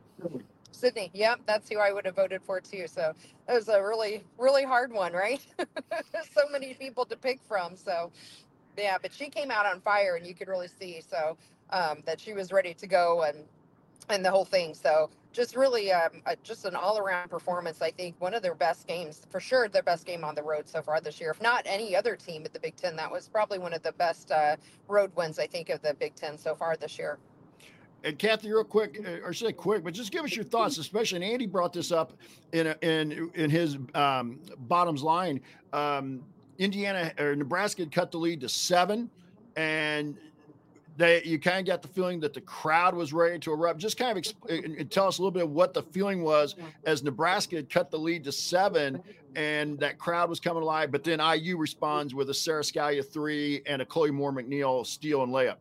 [0.72, 1.10] Sydney.
[1.14, 2.86] Yep, that's who I would have voted for too.
[2.88, 3.14] So
[3.50, 5.46] it was a really, really hard one, right?
[5.60, 7.76] so many people to pick from.
[7.76, 8.12] So,
[8.78, 11.38] yeah, but she came out on fire, and you could really see so
[11.72, 13.40] um, that she was ready to go and
[14.10, 14.74] and the whole thing.
[14.74, 17.80] So just really um, a, just an all-around performance.
[17.80, 20.68] I think one of their best games, for sure, their best game on the road
[20.68, 21.30] so far this year.
[21.30, 23.92] If not any other team at the Big Ten, that was probably one of the
[23.92, 24.56] best uh,
[24.88, 27.20] road wins I think of the Big Ten so far this year.
[28.04, 30.80] And Kathy, real quick, uh, or say quick, but just give us your thoughts.
[30.80, 32.14] Especially, and Andy brought this up
[32.52, 35.40] in a, in in his um, bottoms line.
[35.72, 36.24] Um,
[36.58, 39.10] Indiana or Nebraska had cut the lead to seven,
[39.56, 40.18] and
[40.98, 43.80] they you kind of got the feeling that the crowd was ready to erupt.
[43.80, 46.56] Just kind of exp- tell us a little bit of what the feeling was
[46.86, 49.02] as Nebraska had cut the lead to seven,
[49.36, 50.92] and that crowd was coming alive.
[50.92, 55.24] But then IU responds with a Sara Scalia three and a Chloe Moore McNeil steal
[55.24, 55.58] and layup.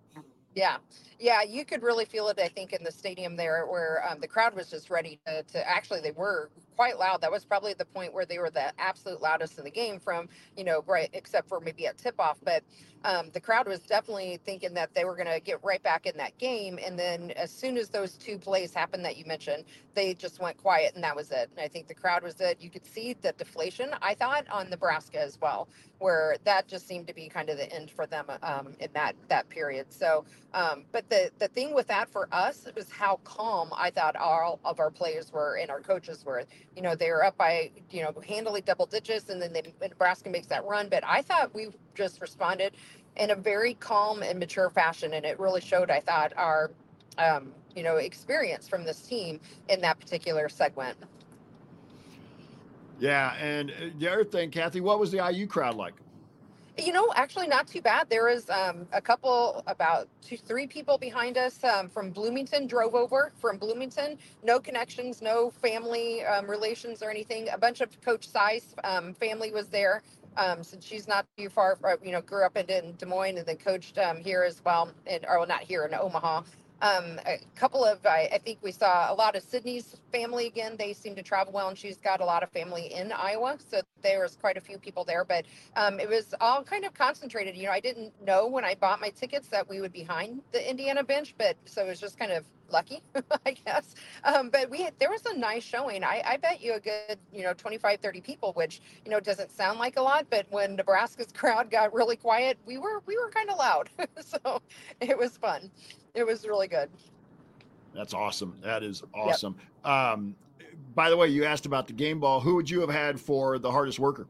[0.54, 0.78] Yeah,
[1.18, 2.38] yeah, you could really feel it.
[2.38, 5.68] I think in the stadium there, where um, the crowd was just ready to, to
[5.68, 7.22] actually they were quite loud.
[7.22, 10.28] That was probably the point where they were the absolute loudest in the game from,
[10.56, 12.38] you know, right, except for maybe at tip off.
[12.44, 12.62] But
[13.04, 16.16] um, the crowd was definitely thinking that they were going to get right back in
[16.18, 16.78] that game.
[16.84, 20.56] And then as soon as those two plays happened that you mentioned, they just went
[20.58, 21.48] quiet and that was it.
[21.56, 22.60] And I think the crowd was it.
[22.60, 27.06] You could see the deflation, I thought, on Nebraska as well, where that just seemed
[27.06, 29.92] to be kind of the end for them um, in that that period.
[29.92, 34.60] So, um, the the thing with that for us was how calm I thought all
[34.64, 36.44] of our players were and our coaches were.
[36.74, 40.30] You know, they were up by you know handily double digits, and then they, Nebraska
[40.30, 40.88] makes that run.
[40.88, 42.74] But I thought we just responded
[43.16, 45.14] in a very calm and mature fashion.
[45.14, 46.70] And it really showed, I thought, our,
[47.18, 50.96] um, you know, experience from this team in that particular segment.
[52.98, 53.34] Yeah.
[53.36, 55.94] And uh, the other thing, Kathy, what was the IU crowd like?
[56.78, 58.10] You know, actually, not too bad.
[58.10, 62.94] There was um, a couple, about two, three people behind us um, from Bloomington drove
[62.94, 64.18] over from Bloomington.
[64.42, 67.48] No connections, no family um, relations or anything.
[67.48, 70.02] A bunch of Coach Size um, family was there
[70.36, 73.46] um, since she's not too far, you know, grew up in, in Des Moines and
[73.46, 76.42] then coached um, here as well, and or well, not here in Omaha.
[76.82, 80.76] Um, a couple of, I, I, think we saw a lot of Sydney's family again.
[80.78, 83.80] They seem to travel well, and she's got a lot of family in Iowa, so
[84.02, 85.24] there was quite a few people there.
[85.24, 87.56] But um, it was all kind of concentrated.
[87.56, 90.42] You know, I didn't know when I bought my tickets that we would be behind
[90.52, 93.02] the Indiana bench, but so it was just kind of lucky,
[93.46, 93.94] I guess.
[94.24, 96.04] Um, but we there was a nice showing.
[96.04, 99.50] I, I bet you a good, you know, 25, 30 people, which, you know, doesn't
[99.50, 103.30] sound like a lot, but when Nebraska's crowd got really quiet, we were we were
[103.30, 103.90] kind of loud.
[104.20, 104.62] so
[105.00, 105.70] it was fun.
[106.16, 106.88] It was really good.
[107.94, 108.58] That's awesome.
[108.62, 109.56] That is awesome.
[109.84, 109.92] Yep.
[109.92, 110.34] Um,
[110.94, 112.40] by the way, you asked about the game ball.
[112.40, 114.26] Who would you have had for the hardest worker?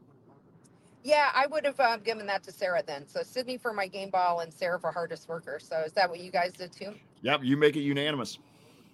[1.03, 3.07] Yeah, I would have um, given that to Sara then.
[3.07, 5.59] So Sydney for my game ball and Sara for hardest worker.
[5.61, 6.93] So is that what you guys did too?
[7.21, 8.37] Yep, you make it unanimous.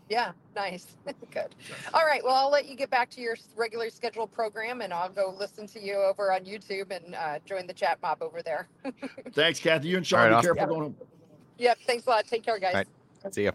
[0.10, 0.96] Yeah, nice.
[1.32, 1.56] Good.
[1.94, 2.24] All right.
[2.24, 5.66] Well, I'll let you get back to your regular scheduled program and I'll go listen
[5.68, 8.68] to you over on YouTube and uh, join the chat mob over there.
[9.34, 9.88] Thanks, Kathy.
[9.88, 10.56] You and Sean, right, be awesome.
[10.56, 10.96] careful going home.
[11.58, 11.78] Yep.
[11.86, 12.26] Thanks a lot.
[12.28, 12.74] Take care, guys.
[12.74, 12.88] Right.
[13.32, 13.52] See ya.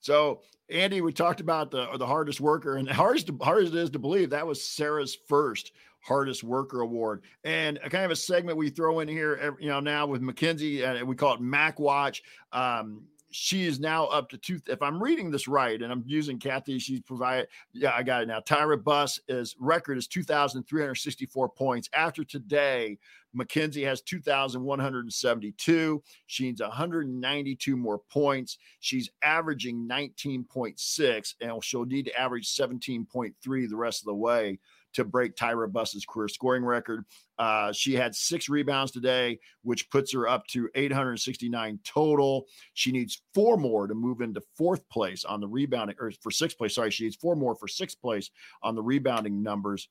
[0.00, 3.98] So, Andy, we talked about the the hardest worker, and hardest hardest it is to
[3.98, 8.68] believe that was Sara's first hardest worker award, and a kind of a segment we
[8.68, 12.22] throw in here, you know, now with Mackenzie, and we call it Mac Watch.
[12.52, 13.04] Um,
[13.34, 14.60] she is now up to two.
[14.68, 17.48] If I'm reading this right, and I'm using Kathy, she's provided.
[17.72, 18.38] Yeah, I got it now.
[18.38, 21.90] Tyra Buss is record is 2,364 points.
[21.92, 22.96] After today,
[23.32, 26.02] Mackenzie has 2,172.
[26.26, 28.58] She needs 192 more points.
[28.78, 34.60] She's averaging 19.6, and she'll need to average 17.3 the rest of the way
[34.94, 37.04] to break Tyra Buss's career scoring record.
[37.38, 42.46] Uh, she had six rebounds today, which puts her up to 869 total.
[42.74, 46.56] She needs four more to move into fourth place on the rebounding, or for sixth
[46.56, 46.74] place.
[46.74, 48.30] Sorry, she needs four more for sixth place
[48.62, 49.88] on the rebounding numbers.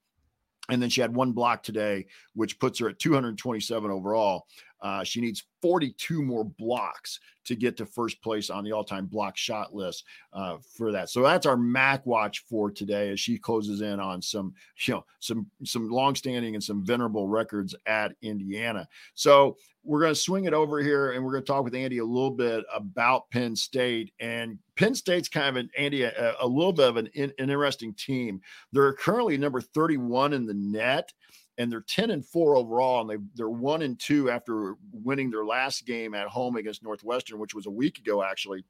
[0.70, 4.48] And then she had one block today, which puts her at 227 overall.
[4.84, 9.38] Uh, she needs 42 more blocks to get to first place on the all-time block
[9.38, 11.10] shot list uh, for that.
[11.10, 14.54] So that's our Mac watch for today as she closes in on some,
[14.86, 18.88] you know, some some long-standing and some venerable records at Indiana.
[19.16, 21.98] So we're going to swing it over here and we're going to talk with Andy
[21.98, 24.14] a little bit about Penn State.
[24.20, 27.94] And Penn State's kind of an Andy a, a little bit of an, an interesting
[27.94, 28.42] team.
[28.72, 31.12] They're currently number 31 in the net
[31.58, 35.46] and they're 10 and 4 overall and they they're 1 and 2 after winning their
[35.46, 38.64] last game at home against Northwestern which was a week ago actually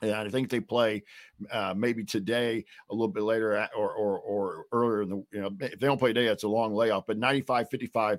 [0.00, 1.02] and I think they play
[1.50, 5.40] uh, maybe today a little bit later at, or, or or earlier in the you
[5.40, 8.18] know if they don't play today it's a long layoff but 95 55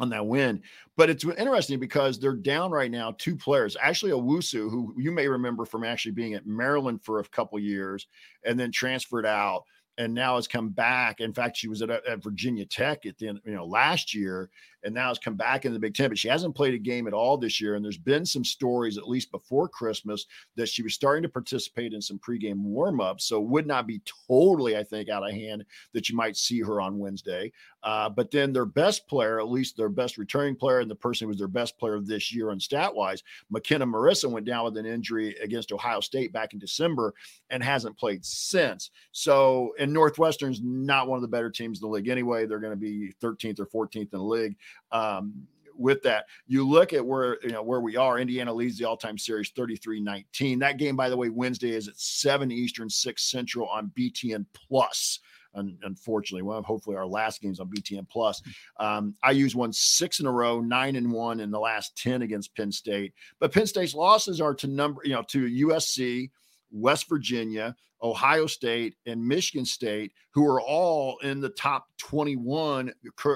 [0.00, 0.62] on that win.
[0.96, 3.76] But it's interesting because they're down right now two players.
[3.80, 8.06] Actually, Owusu, who you may remember from actually being at Maryland for a couple years
[8.44, 9.64] and then transferred out
[9.98, 11.20] and now has come back.
[11.20, 14.48] In fact, she was at, at, Virginia Tech at the end, you know, last year,
[14.84, 16.08] and now has come back in the Big Ten.
[16.08, 17.74] But she hasn't played a game at all this year.
[17.74, 21.92] And there's been some stories, at least before Christmas, that she was starting to participate
[21.92, 23.22] in some pregame warmups.
[23.22, 26.80] So would not be totally, I think, out of hand that you might see her
[26.80, 27.52] on Wednesday.
[27.82, 31.24] Uh, but then their best player, at least their best returning player, and the person
[31.24, 34.76] who was their best player this year on stat wise, Makenna Marisa went down with
[34.76, 37.14] an injury against Ohio State back in December
[37.50, 38.90] and hasn't played since.
[39.12, 42.46] So, and Northwestern's not one of the better teams in the league anyway.
[42.46, 44.56] They're going to be 13th or 14th in the league.
[44.92, 46.24] Um, with that.
[46.48, 48.18] You look at where you know where we are.
[48.18, 50.58] Indiana leads the all-time series 33-19.
[50.58, 55.20] That game, by the way, Wednesday is at 7 Eastern, 6 Central on BTN Plus
[55.54, 56.42] unfortunately.
[56.42, 58.42] Well, hopefully our last games on BTN Plus.
[58.78, 62.54] Um, IU's one six in a row, nine and one in the last 10 against
[62.54, 63.12] Penn State.
[63.40, 66.30] But Penn State's losses are to number, you know, to USC,
[66.70, 72.92] West Virginia, Ohio State, and Michigan State, who are all in the top 21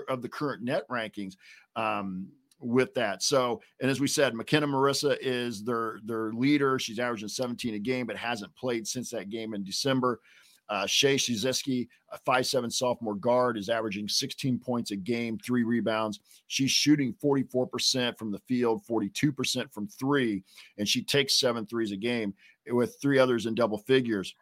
[0.09, 1.37] of the current net rankings.
[1.77, 2.29] Um,
[2.63, 3.23] with that.
[3.23, 6.79] So, and as we said, Makenna Marisa is their their leader.
[6.79, 10.21] She's averaging 17 a game, but hasn't played since that game in December.
[10.69, 16.21] Uh, Shay Ciezki, a five-seven sophomore guard, is averaging 16 points a game, three rebounds.
[16.47, 20.43] She's shooting 44% from the field, 42% from three,
[20.79, 22.35] and she takes seven threes a game
[22.71, 24.35] with three others in double figures.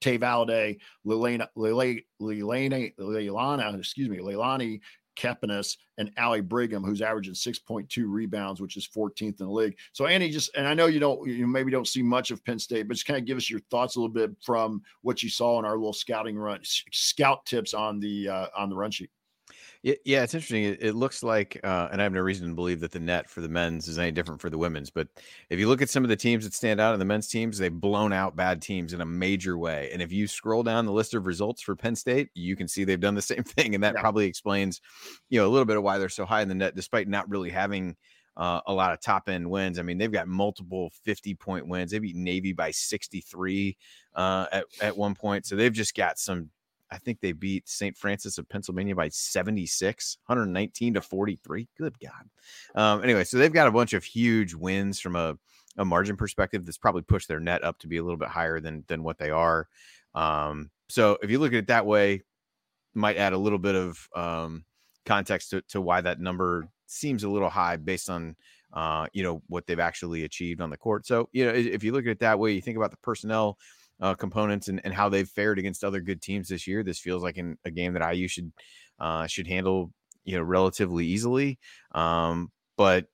[0.00, 4.80] Tay Valladay, Lilana, Lilana, Lilana, excuse me, Leilani
[5.16, 9.76] Kapinus and Ali Brigham, who's averaging 6.2 rebounds, which is 14th in the league.
[9.92, 12.58] So Andy, just and I know you don't, you maybe don't see much of Penn
[12.58, 15.28] State, but just kind of give us your thoughts a little bit from what you
[15.28, 19.10] saw in our little scouting run, scout tips on the uh, on the run sheet.
[19.82, 20.62] Yeah, it's interesting.
[20.62, 23.28] It, it looks like, uh, and I have no reason to believe that the net
[23.28, 24.90] for the men's is any different for the women's.
[24.90, 25.08] But
[25.50, 27.58] if you look at some of the teams that stand out in the men's teams,
[27.58, 29.90] they've blown out bad teams in a major way.
[29.92, 32.84] And if you scroll down the list of results for Penn State, you can see
[32.84, 34.00] they've done the same thing, and that yeah.
[34.00, 34.80] probably explains,
[35.30, 37.28] you know, a little bit of why they're so high in the net, despite not
[37.28, 37.96] really having.
[38.34, 39.78] Uh, a lot of top end wins.
[39.78, 41.90] I mean, they've got multiple 50 point wins.
[41.90, 43.76] They beat Navy by 63
[44.14, 45.44] uh, at, at one point.
[45.44, 46.48] So they've just got some
[46.92, 47.96] I think they beat St.
[47.96, 51.68] Francis of Pennsylvania by 76, 119 to 43.
[51.78, 52.28] Good God.
[52.74, 55.38] Um, anyway, so they've got a bunch of huge wins from a,
[55.78, 58.60] a margin perspective that's probably pushed their net up to be a little bit higher
[58.60, 59.68] than than what they are.
[60.14, 62.22] Um, so if you look at it that way,
[62.94, 64.66] might add a little bit of um,
[65.06, 68.36] context to, to why that number seems a little high based on
[68.74, 71.06] uh, you know what they've actually achieved on the court.
[71.06, 73.56] So you know if you look at it that way, you think about the personnel
[74.02, 76.82] uh, components and, and how they've fared against other good teams this year.
[76.82, 78.52] This feels like in a game that IU should
[78.98, 79.92] uh, should handle
[80.24, 81.58] you know relatively easily.
[81.92, 83.06] Um, but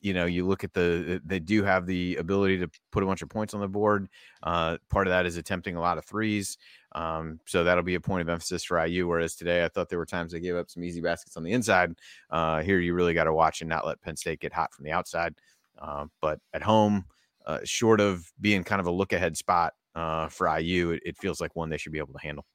[0.00, 3.22] you know, you look at the they do have the ability to put a bunch
[3.22, 4.08] of points on the board.
[4.42, 6.58] Uh, part of that is attempting a lot of threes.
[6.92, 9.06] Um, so that'll be a point of emphasis for IU.
[9.06, 11.52] Whereas today, I thought there were times they gave up some easy baskets on the
[11.52, 11.94] inside.
[12.28, 14.84] Uh, here, you really got to watch and not let Penn State get hot from
[14.84, 15.34] the outside.
[15.78, 17.04] Uh, but at home,
[17.46, 21.16] uh, short of being kind of a look ahead spot uh, for IU, it, it
[21.16, 22.46] feels like one they should be able to handle.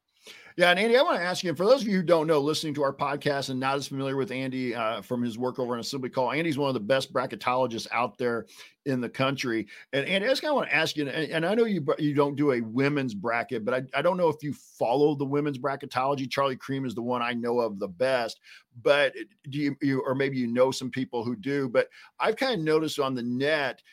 [0.56, 2.40] Yeah, and Andy, I want to ask you, for those of you who don't know,
[2.40, 5.74] listening to our podcast and not as familiar with Andy uh, from his work over
[5.74, 8.46] on Assembly Call, Andy's one of the best bracketologists out there
[8.86, 9.68] in the country.
[9.92, 11.84] And Andy, I just kind of want to ask you, and, and, I know you
[11.98, 15.26] you don't do a women's bracket, but I, I don't know if you follow the
[15.26, 16.30] women's bracketology.
[16.30, 18.40] Charlie Creme is the one I know of the best,
[18.84, 19.14] but
[19.50, 21.90] do you, you or maybe you know some people who do, but
[22.20, 23.82] I've kind of noticed on the net–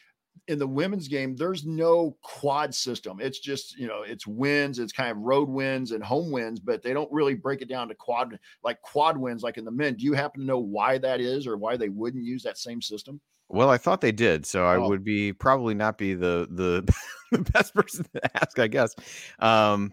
[0.51, 3.21] in the women's game, there's no quad system.
[3.21, 6.83] It's just, you know, it's wins, it's kind of road wins and home wins, but
[6.83, 9.95] they don't really break it down to quad like quad wins like in the men.
[9.95, 12.83] Do you happen to know why that is or why they wouldn't use that same
[12.83, 13.21] system?
[13.49, 14.89] Well, I thought they did, so I oh.
[14.89, 16.93] would be probably not be the the,
[17.33, 18.95] the best person to ask, I guess.
[19.39, 19.93] Um,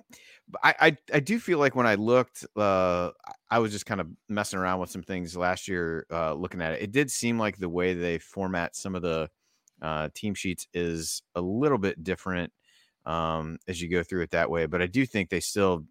[0.63, 3.11] I, I, I do feel like when I looked, uh,
[3.51, 6.73] I was just kind of messing around with some things last year, uh, looking at
[6.73, 6.81] it.
[6.83, 9.29] It did seem like the way they format some of the
[9.81, 12.51] uh, team sheets is a little bit different
[13.05, 14.65] um, as you go through it that way.
[14.65, 15.85] But I do think they still,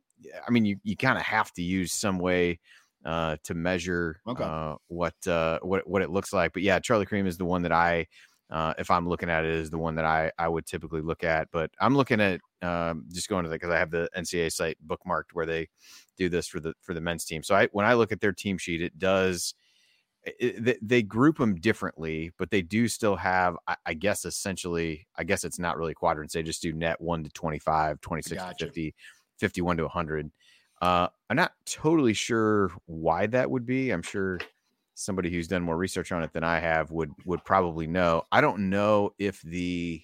[0.46, 2.60] I mean, you, you kind of have to use some way
[3.04, 4.44] uh, to measure okay.
[4.44, 6.52] uh, what uh, what what it looks like.
[6.52, 8.06] But yeah, Charlie Creme is the one that I,
[8.50, 11.22] uh, if I'm looking at it, is the one that I I would typically look
[11.22, 11.48] at.
[11.52, 14.76] But I'm looking at um, just going to the because I have the NCAA site
[14.84, 15.68] bookmarked where they
[16.18, 17.42] do this for the for the men's team.
[17.42, 19.54] So I when I look at their team sheet, it does
[20.26, 25.24] it, they group them differently, but they do still have, I, I, guess, essentially, I
[25.24, 26.34] guess it's not really quadrants.
[26.34, 28.54] They just do net 1 to 25, 26 gotcha.
[28.58, 28.94] to 50,
[29.38, 30.30] 51 to 100.
[30.82, 33.90] Uh, I'm not totally sure why that would be.
[33.90, 34.40] I'm sure
[34.94, 38.22] somebody who's done more research on it than I have would would probably know.
[38.30, 40.02] I don't know if the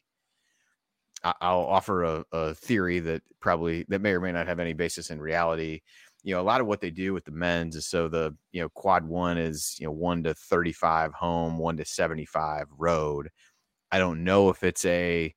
[1.23, 5.11] I'll offer a, a theory that probably that may or may not have any basis
[5.11, 5.83] in reality
[6.23, 8.61] you know, a lot of what they do with the men's is so the, you
[8.61, 13.29] know, quad one is, you know, one to 35 home, one to 75 road.
[13.91, 15.35] I don't know if it's a,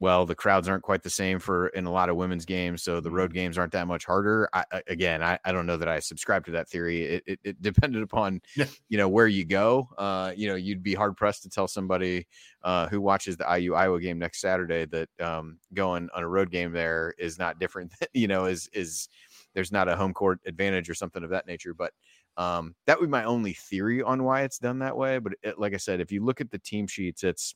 [0.00, 3.00] well, the crowds aren't quite the same for in a lot of women's games, so
[3.00, 3.34] the road mm-hmm.
[3.34, 4.48] games aren't that much harder.
[4.54, 7.02] I, again, I, I don't know that I subscribe to that theory.
[7.04, 8.40] It, it, it depended upon,
[8.88, 9.90] you know, where you go.
[9.98, 12.26] Uh, you know, you'd be hard pressed to tell somebody
[12.64, 16.50] uh, who watches the IU Iowa game next Saturday that um, going on a road
[16.50, 17.92] game there is not different.
[18.14, 19.10] you know, is is
[19.54, 21.74] there's not a home court advantage or something of that nature.
[21.74, 21.92] But
[22.36, 25.18] um, that would be my only theory on why it's done that way.
[25.18, 27.54] But it, like I said, if you look at the team sheets, it's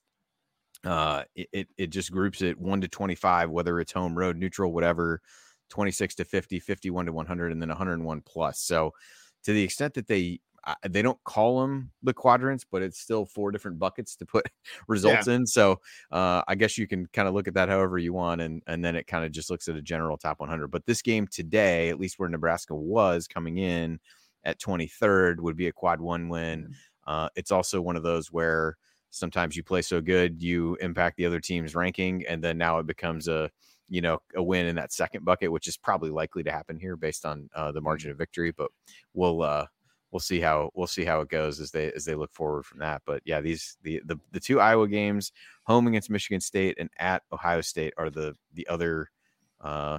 [0.84, 5.20] uh, it, it, just groups it one to 25, whether it's home, road, neutral, whatever,
[5.70, 8.60] 26 to 50, 51 to 100, and then 101 plus.
[8.60, 8.92] So
[9.44, 10.40] to the extent that they
[10.88, 14.46] they don't call them the quadrants, but it's still four different buckets to put
[14.88, 15.34] results yeah.
[15.34, 15.46] in.
[15.46, 18.62] So uh, I guess you can kind of look at that however you want, and
[18.66, 20.68] and then it kind of just looks at a general top 100.
[20.68, 24.00] But this game today, at least where Nebraska was coming in
[24.44, 26.62] at 23rd, would be a quad one win.
[26.62, 26.72] Mm-hmm.
[27.06, 28.76] Uh, it's also one of those where
[29.10, 32.86] sometimes you play so good you impact the other team's ranking, and then now it
[32.86, 33.50] becomes a
[33.90, 36.96] you know a win in that second bucket, which is probably likely to happen here
[36.96, 38.14] based on uh, the margin mm-hmm.
[38.14, 38.50] of victory.
[38.50, 38.70] But
[39.12, 39.66] we'll uh,
[40.14, 42.78] we'll see how we'll see how it goes as they as they look forward from
[42.78, 43.02] that.
[43.04, 45.32] But yeah, these the the, the two Iowa games,
[45.64, 49.10] home against Michigan State and at Ohio State, are the the other
[49.60, 49.98] uh,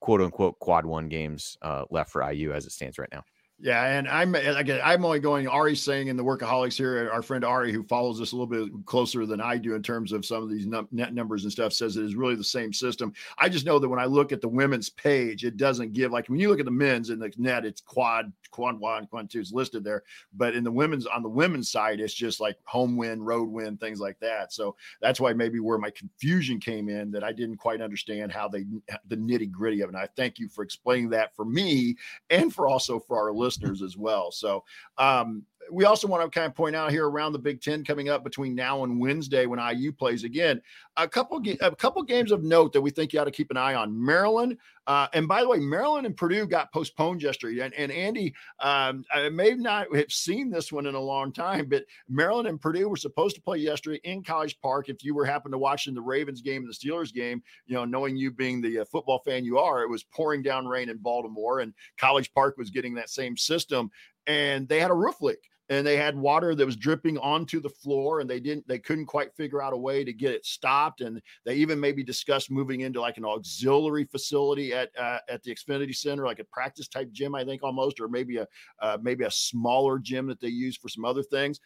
[0.00, 3.22] quote unquote quad one games uh, left for IU as it stands right now.
[3.62, 5.46] Yeah, and I'm again, I'm only going.
[5.46, 7.10] Ari's saying in the workaholics here.
[7.12, 10.12] Our friend Ari, who follows us a little bit closer than I do in terms
[10.12, 12.72] of some of these num- net numbers and stuff, says it is really the same
[12.72, 13.12] system.
[13.36, 16.26] I just know that when I look at the women's page, it doesn't give like
[16.28, 19.40] when you look at the men's in the net, it's quad, quad one, quad two
[19.40, 22.96] is listed there, but in the women's on the women's side, it's just like home
[22.96, 24.54] win, road win, things like that.
[24.54, 28.48] So that's why maybe where my confusion came in that I didn't quite understand how
[28.48, 28.64] they
[29.08, 29.94] the nitty gritty of it.
[29.94, 31.96] And I thank you for explaining that for me
[32.30, 34.30] and for also for our listeners listeners as well.
[34.30, 34.62] So
[34.98, 38.08] um, we also want to kind of point out here around the Big Ten coming
[38.08, 40.60] up between now and Wednesday when IU plays again.
[40.96, 43.56] A couple a couple games of note that we think you ought to keep an
[43.56, 44.04] eye on.
[44.04, 47.60] Maryland, uh, and by the way, Maryland and Purdue got postponed yesterday.
[47.60, 51.68] And, and Andy, um, I may not have seen this one in a long time,
[51.68, 54.88] but Maryland and Purdue were supposed to play yesterday in College Park.
[54.88, 57.84] If you were happen to watching the Ravens game and the Steelers game, you know,
[57.84, 60.98] knowing you being the uh, football fan you are, it was pouring down rain in
[60.98, 63.90] Baltimore, and College Park was getting that same system
[64.26, 67.68] and they had a roof leak and they had water that was dripping onto the
[67.68, 71.00] floor and they didn't they couldn't quite figure out a way to get it stopped
[71.00, 75.54] and they even maybe discussed moving into like an auxiliary facility at uh, at the
[75.54, 78.46] xfinity center like a practice type gym i think almost or maybe a
[78.82, 81.60] uh, maybe a smaller gym that they use for some other things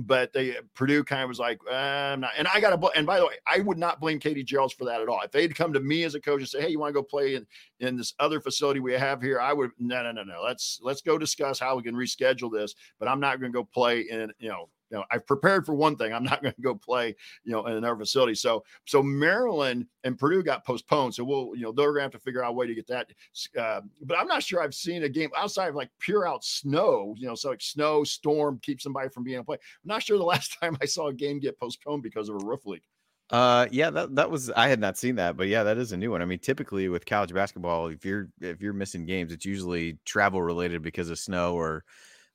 [0.00, 2.32] but they Purdue kind of was like, uh, I'm not.
[2.38, 2.88] And I got to.
[2.96, 5.20] And by the way, I would not blame Katie Gearlds for that at all.
[5.22, 7.02] If they'd come to me as a coach and say, Hey, you want to go
[7.02, 7.46] play in
[7.80, 9.38] in this other facility we have here?
[9.38, 10.42] I would no, no, no, no.
[10.42, 12.74] Let's let's go discuss how we can reschedule this.
[12.98, 15.74] But I'm not going to go play in you know you know, I've prepared for
[15.74, 16.12] one thing.
[16.12, 17.14] I'm not going to go play,
[17.44, 18.34] you know, in another facility.
[18.34, 21.14] So, so Maryland and Purdue got postponed.
[21.14, 22.86] So we'll, you know, they're going to have to figure out a way to get
[22.88, 23.10] that.
[23.58, 27.14] Uh, but I'm not sure I've seen a game outside of like pure out snow,
[27.16, 29.56] you know, so like snow, storm keeps somebody from being able to play.
[29.56, 32.44] I'm not sure the last time I saw a game get postponed because of a
[32.44, 32.82] roof leak.
[33.30, 35.96] Uh, yeah, that that was I had not seen that, but yeah, that is a
[35.96, 36.20] new one.
[36.20, 40.42] I mean, typically with college basketball, if you're if you're missing games, it's usually travel
[40.42, 41.84] related because of snow or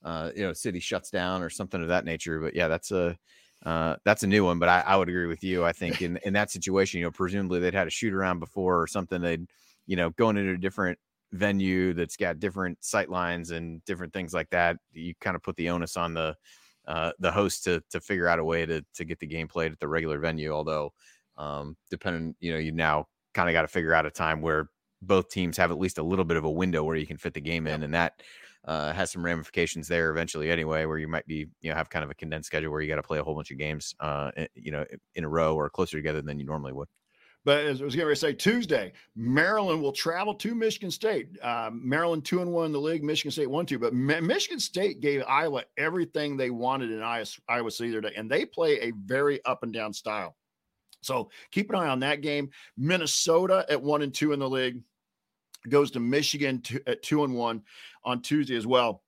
[0.05, 2.39] uh, you know, city shuts down or something of that nature.
[2.39, 3.17] But yeah, that's a
[3.65, 4.59] uh, that's a new one.
[4.59, 5.65] But I, I would agree with you.
[5.65, 8.81] I think in in that situation, you know, presumably they'd had a shoot around before
[8.81, 9.19] or something.
[9.19, 9.47] They'd
[9.87, 10.99] you know going into a different
[11.33, 14.77] venue that's got different sight lines and different things like that.
[14.93, 16.35] You kind of put the onus on the
[16.87, 19.71] uh, the host to to figure out a way to to get the game played
[19.71, 20.51] at the regular venue.
[20.51, 20.93] Although,
[21.35, 24.69] um, depending, you know, you now kind of got to figure out a time where
[25.01, 27.33] both teams have at least a little bit of a window where you can fit
[27.33, 28.21] the game in, and that
[28.65, 32.03] uh, has some ramifications there eventually anyway, where you might be, you know, have kind
[32.03, 34.31] of a condensed schedule where you got to play a whole bunch of games, uh,
[34.53, 36.87] you know, in a row or closer together than you normally would.
[37.45, 41.27] But as I was going to say, Tuesday, Maryland will travel to Michigan State.
[41.43, 43.77] Uh, Maryland two and one in the league, Michigan State one two.
[43.77, 48.45] But Michigan State gave Iowa everything they wanted in Iowa, Iowa City today, and they
[48.45, 50.35] play a very up and down style.
[51.03, 52.49] So keep an eye on that game.
[52.77, 54.81] Minnesota at one and two in the league
[55.69, 57.61] goes to Michigan to, at two and one
[58.03, 59.01] on Tuesday as well.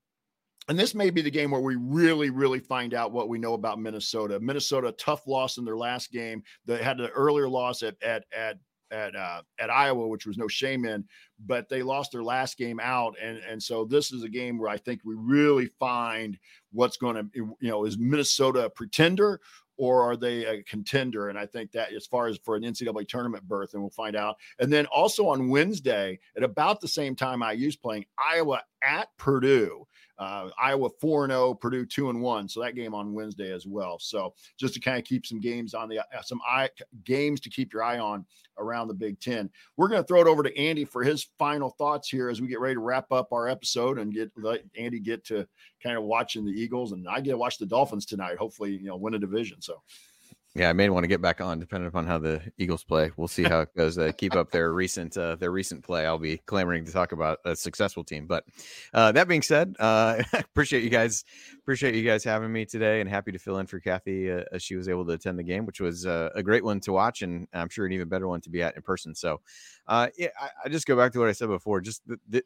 [0.70, 3.54] And this may be the game where we really, really find out what we know
[3.54, 4.40] about Minnesota.
[4.40, 6.44] Minnesota, tough loss in their last game.
[6.66, 8.58] They had an earlier loss at at at
[8.92, 11.06] at uh, at Iowa, which was no shame in,
[11.46, 14.70] but they lost their last game out, and and so this is a game where
[14.70, 16.38] I think we really find
[16.72, 19.40] what's going to, you know, is Minnesota a pretender
[19.78, 21.30] or are they a contender?
[21.30, 24.16] And I think that as far as for an NCAA tournament berth, and we'll find
[24.16, 24.38] out.
[24.60, 29.88] And then also on Wednesday at about the same time IU's playing Iowa at Purdue.
[30.20, 32.50] Uh, Iowa 4 0, Purdue 2 and 1.
[32.50, 33.98] So that game on Wednesday as well.
[34.00, 36.70] So just to kind of keep some games on the uh, some eye,
[37.04, 38.26] games to keep your eye on
[38.60, 39.50] around the Big Ten.
[39.76, 42.48] We're going to throw it over to Andy for his final thoughts here as we
[42.48, 45.48] get ready to wrap up our episode and get let Andy get to
[45.82, 46.92] kind of watching the Eagles.
[46.92, 49.62] And I get to watch the Dolphins tonight, hopefully, you know, win a division.
[49.62, 49.82] So
[50.58, 53.12] yeah, I may want to get back on, depending upon how the Eagles play.
[53.16, 53.98] We'll see how it goes.
[54.00, 56.08] Uh, keep up their recent uh, their recent play.
[56.08, 58.26] I'll be clamoring to talk about a successful team.
[58.26, 58.44] But
[58.92, 61.24] uh, that being said, uh, appreciate you guys
[61.60, 64.64] appreciate you guys having me today, and happy to fill in for Kathy uh, as
[64.64, 67.22] she was able to attend the game, which was uh, a great one to watch,
[67.22, 69.14] and I'm sure an even better one to be at in person.
[69.14, 69.42] So,
[69.88, 71.82] yeah, I, I, just go back to what I said before.
[71.82, 72.44] Just the, the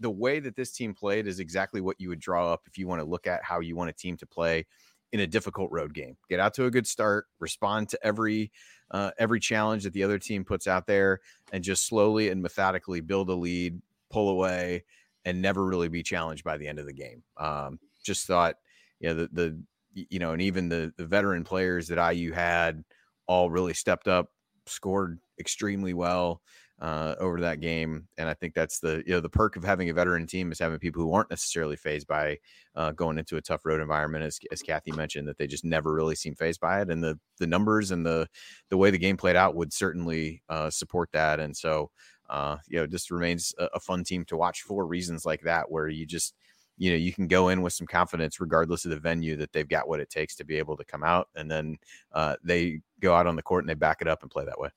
[0.00, 2.88] the way that this team played is exactly what you would draw up if you
[2.88, 4.66] want to look at how you want a team to play
[5.12, 6.16] in a difficult road game.
[6.28, 8.52] Get out to a good start, respond to every
[8.90, 11.20] uh, every challenge that the other team puts out there,
[11.52, 13.80] and just slowly and methodically build a lead,
[14.10, 14.84] pull away,
[15.24, 17.22] and never really be challenged by the end of the game.
[17.36, 18.56] Um, just thought,
[19.00, 19.62] you know, the the
[20.10, 22.84] you know, and even the the veteran players that IU had
[23.26, 24.30] all really stepped up,
[24.66, 26.40] scored extremely well
[26.80, 28.06] uh, over that game.
[28.18, 30.58] And I think that's the you know the perk of having a veteran team is
[30.58, 32.38] having people who aren't necessarily phased by
[32.74, 35.92] uh, going into a tough road environment, as, as Kathy mentioned, that they just never
[35.94, 36.90] really seem phased by it.
[36.90, 38.28] And the the numbers and the
[38.70, 41.40] the way the game played out would certainly uh, support that.
[41.40, 41.90] And so
[42.28, 45.70] uh, you know, just remains a, a fun team to watch for reasons like that,
[45.70, 46.34] where you just
[46.76, 49.68] you know you can go in with some confidence regardless of the venue that they've
[49.68, 51.78] got what it takes to be able to come out and then
[52.12, 54.58] uh, they go out on the court and they back it up and play that
[54.60, 54.68] way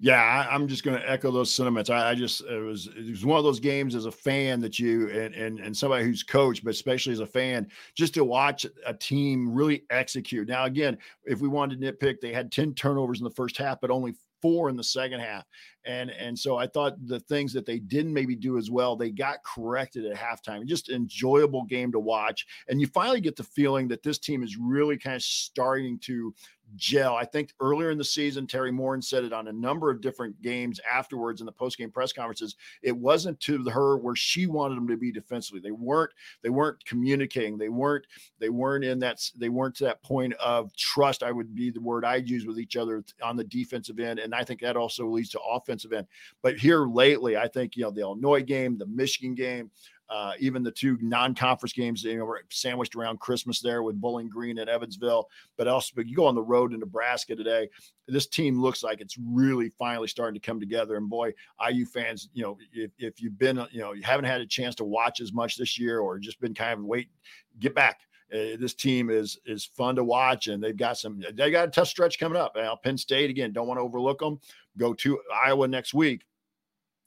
[0.00, 1.90] yeah, I, am just going to echo those sentiments.
[1.90, 4.78] I, I, just it was it was one of those games as a fan that
[4.78, 8.64] you and and and somebody who's coached, but especially as a fan, just to watch
[8.86, 10.46] a team really execute.
[10.46, 13.80] Now, again, if we wanted to nitpick, they had 10 turnovers in the first half,
[13.80, 15.44] but only four in the second half.
[15.84, 19.10] And and so I thought the things that they didn't maybe do as well, they
[19.10, 20.66] got corrected at halftime.
[20.66, 22.46] Just enjoyable game to watch.
[22.68, 26.34] And you finally get the feeling that this team is really kind of starting to
[26.76, 27.14] gel.
[27.14, 30.40] I think earlier in the season, Teri Moren said it on a number of different
[30.42, 32.56] games afterwards in the post-game press conferences.
[32.82, 35.60] It wasn't to her where she wanted them to be defensively.
[35.60, 36.10] They weren't.
[36.42, 37.58] They weren't communicating.
[37.58, 38.06] They weren't.
[38.38, 39.20] They weren't in that.
[39.36, 41.22] They weren't to that point of trust.
[41.22, 44.34] I would be the word I'd use with each other on the defensive end, and
[44.34, 46.06] I think that also leads to offensive end.
[46.42, 49.70] But here lately, I think you know the Illinois game, the Michigan game.
[50.10, 54.28] Uh, even the two non-conference games, you know, were sandwiched around Christmas there with Bowling
[54.28, 55.28] Green and Evansville.
[55.56, 57.68] But also, but you go on the road in Nebraska today.
[58.06, 60.96] This team looks like it's really finally starting to come together.
[60.96, 61.34] And boy,
[61.68, 64.74] IU fans, you know, if, if you've been, you know, you haven't had a chance
[64.76, 67.10] to watch as much this year, or just been kind of wait,
[67.58, 68.00] get back
[68.32, 71.22] uh, this team is is fun to watch, and they've got some.
[71.32, 72.52] They got a tough stretch coming up.
[72.54, 74.38] Now, Penn State again, don't want to overlook them.
[74.76, 76.24] Go to Iowa next week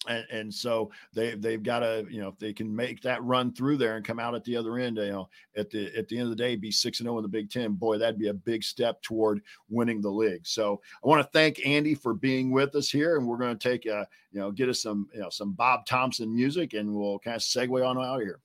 [0.08, 3.54] and, and so they they've got to you know if they can make that run
[3.54, 6.18] through there and come out at the other end you know at the at the
[6.18, 8.20] end of the day be six and zero oh in the Big Ten boy that'd
[8.20, 12.14] be a big step toward winning the league so I want to thank Andy for
[12.14, 15.08] being with us here and we're going to take a you know get us some
[15.14, 18.40] you know some Bob Thompson music and we'll kind of segue on out of here.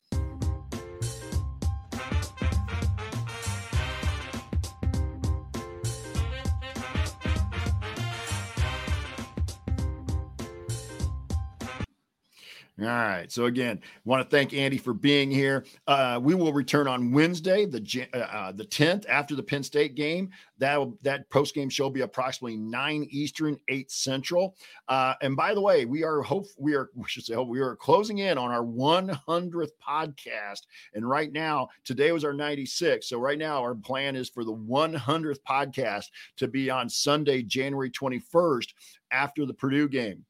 [12.79, 13.33] All right.
[13.33, 15.65] So again, want to thank Andy for being here.
[15.87, 19.95] Uh, we will return on Wednesday, the uh, uh, the tenth, after the Penn State
[19.95, 20.29] game.
[20.59, 24.57] That that post game show will be approximately nine Eastern, eight Central.
[24.89, 27.61] Uh, and by the way, we are hope we are we should say hope we
[27.61, 30.61] are closing in on our 100th podcast.
[30.93, 33.09] And right now, today was our 96.
[33.09, 37.91] So right now, our plan is for the 100th podcast to be on Sunday, January
[37.91, 38.69] 21st,
[39.13, 40.27] after the Purdue game.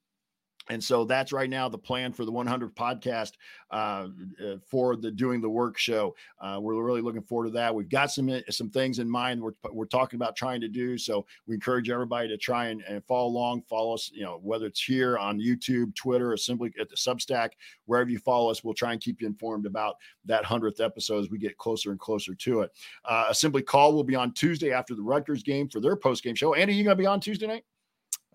[0.68, 3.32] And so that's right now the plan for the 100th podcast
[3.70, 4.08] uh,
[4.44, 6.14] uh, for the Doing the Work show.
[6.40, 7.74] Uh, we're really looking forward to that.
[7.74, 10.98] We've got some uh, some things in mind we're, we're talking about trying to do.
[10.98, 14.66] So we encourage everybody to try and, and follow along, follow us, you know, whether
[14.66, 17.50] it's here on YouTube, Twitter, or simply at the Substack,
[17.86, 21.30] wherever you follow us, we'll try and keep you informed about that 100th episode as
[21.30, 22.72] we get closer and closer to it.
[23.04, 26.34] Uh, Assembly Call will be on Tuesday after the Rutgers game for their post game
[26.34, 26.54] show.
[26.54, 27.64] Andy, you going to be on Tuesday night?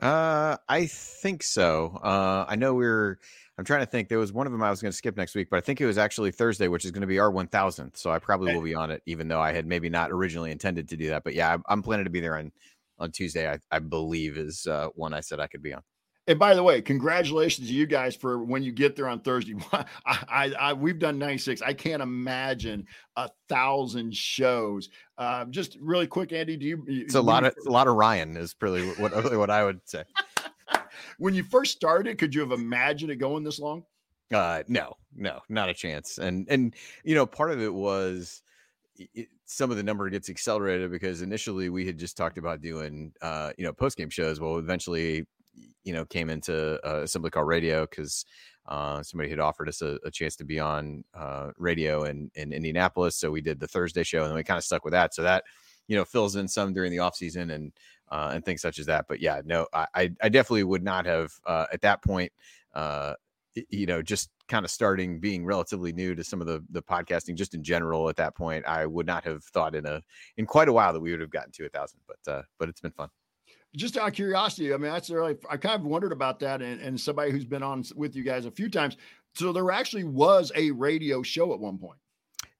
[0.01, 1.99] Uh, I think so.
[2.03, 3.19] Uh, I know we're.
[3.57, 4.09] I'm trying to think.
[4.09, 5.79] There was one of them I was going to skip next week, but I think
[5.79, 7.97] it was actually Thursday, which is going to be our 1000th.
[7.97, 10.89] So I probably will be on it, even though I had maybe not originally intended
[10.89, 11.23] to do that.
[11.23, 12.51] But yeah, I'm, I'm planning to be there on
[12.97, 13.51] on Tuesday.
[13.51, 15.83] I, I believe is uh, one I said I could be on.
[16.27, 19.55] And by the way, congratulations to you guys for when you get there on Thursday.
[19.73, 21.61] I, I, I we've done 96.
[21.63, 24.89] I can't imagine a thousand shows.
[25.17, 26.85] Uh, just really quick, Andy, do you?
[26.87, 30.03] It's a lot of a lot of Ryan is really what what I would say.
[31.17, 33.83] when you first started, could you have imagined it going this long?
[34.31, 36.19] Uh, no, no, not a chance.
[36.19, 38.43] And and you know, part of it was.
[39.15, 43.11] It, some of the number gets accelerated because initially we had just talked about doing
[43.21, 45.25] uh you know post game shows well eventually
[45.83, 48.25] you know came into uh, Assembly Call Radio because
[48.67, 52.53] uh, somebody had offered us a, a chance to be on uh, radio in, in
[52.53, 53.15] Indianapolis.
[53.15, 55.13] So we did the Thursday show, and we kind of stuck with that.
[55.13, 55.43] So that
[55.87, 57.71] you know fills in some during the off season and
[58.09, 59.05] uh, and things such as that.
[59.07, 62.31] But yeah, no, I I definitely would not have uh, at that point.
[62.73, 63.15] Uh,
[63.69, 67.35] you know, just kind of starting being relatively new to some of the the podcasting,
[67.35, 68.07] just in general.
[68.07, 70.01] At that point, I would not have thought in a
[70.37, 71.99] in quite a while that we would have gotten to a thousand.
[72.07, 73.09] But uh, but it's been fun
[73.75, 76.61] just out of curiosity, I mean, that's really, I kind of wondered about that.
[76.61, 78.97] And, and somebody who's been on with you guys a few times.
[79.33, 81.97] So there actually was a radio show at one point.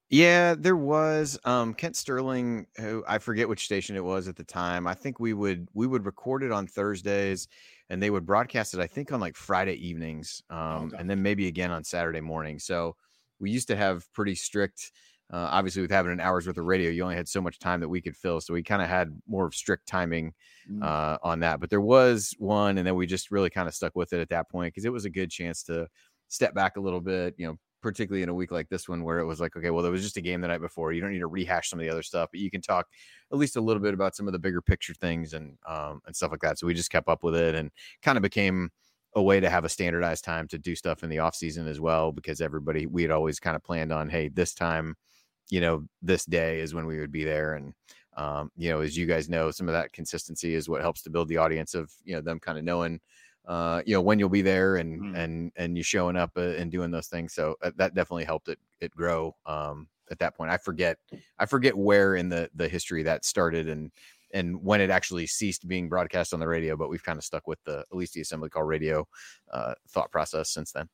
[0.08, 1.38] Yeah, there was.
[1.44, 4.86] Um, Kent Sterling, who I forget which station it was at the time.
[4.86, 7.48] I think we would we would record it on Thursdays,
[7.88, 8.80] and they would broadcast it.
[8.80, 10.96] I think on like Friday evenings, um, okay.
[10.98, 12.58] and then maybe again on Saturday morning.
[12.58, 12.94] So
[13.40, 14.92] we used to have pretty strict
[15.32, 17.80] uh, obviously, with having an hour's worth of radio, you only had so much time
[17.80, 18.40] that we could fill.
[18.40, 20.34] So we kind of had more of strict timing
[20.70, 20.82] mm.
[20.82, 21.58] uh, on that.
[21.58, 24.28] But there was one, and then we just really kind of stuck with it at
[24.28, 25.88] that point because it was a good chance to
[26.28, 29.18] step back a little bit, you know, particularly in a week like this one where
[29.20, 30.92] it was like, okay, well, there was just a game the night before.
[30.92, 32.86] You don't need to rehash some of the other stuff, but you can talk
[33.32, 36.14] at least a little bit about some of the bigger picture things and um, and
[36.14, 36.58] stuff like that.
[36.58, 37.70] So we just kept up with it and
[38.02, 38.70] kind of became
[39.14, 41.80] a way to have a standardized time to do stuff in the off season as
[41.80, 44.94] well because everybody we had always kind of planned on, hey, this time
[45.50, 47.54] you know, this day is when we would be there.
[47.54, 47.74] And,
[48.16, 51.10] um, you know, as you guys know, some of that consistency is what helps to
[51.10, 53.00] build the audience of, you know, them kind of knowing,
[53.46, 55.16] uh, you know, when you'll be there and, mm.
[55.16, 57.34] and, and you showing up uh, and doing those things.
[57.34, 59.34] So uh, that definitely helped it, it grow.
[59.46, 60.98] Um, at that point, I forget,
[61.38, 63.90] I forget where in the, the history that started and,
[64.34, 67.46] and when it actually ceased being broadcast on the radio, but we've kind of stuck
[67.46, 69.06] with the, at least the assembly call radio,
[69.52, 70.88] uh, thought process since then.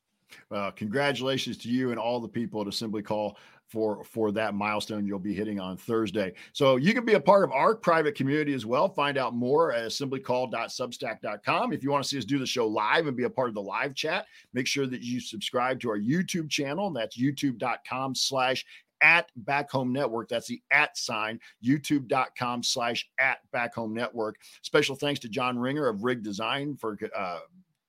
[0.50, 3.38] Well, congratulations to you and all the people at Assembly Call
[3.68, 6.32] for for that milestone you'll be hitting on Thursday.
[6.52, 8.88] So you can be a part of our private community as well.
[8.88, 11.72] Find out more at assemblycall.substack.com.
[11.72, 13.54] If you want to see us do the show live and be a part of
[13.54, 16.90] the live chat, make sure that you subscribe to our YouTube channel.
[16.90, 18.64] That's youtube.com slash
[19.00, 24.96] at back home network that's the at sign youtube.com slash at back home network special
[24.96, 27.38] thanks to john ringer of rig design for uh,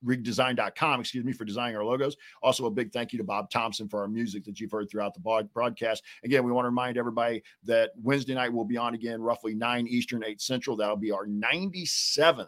[0.06, 2.16] rigdesign.com, excuse me, for designing our logos.
[2.42, 5.14] Also, a big thank you to Bob Thompson for our music that you've heard throughout
[5.14, 6.04] the broadcast.
[6.24, 9.88] Again, we want to remind everybody that Wednesday night we'll be on again, roughly 9
[9.88, 10.78] Eastern, 8 Central.
[10.78, 12.48] That'll be our 97th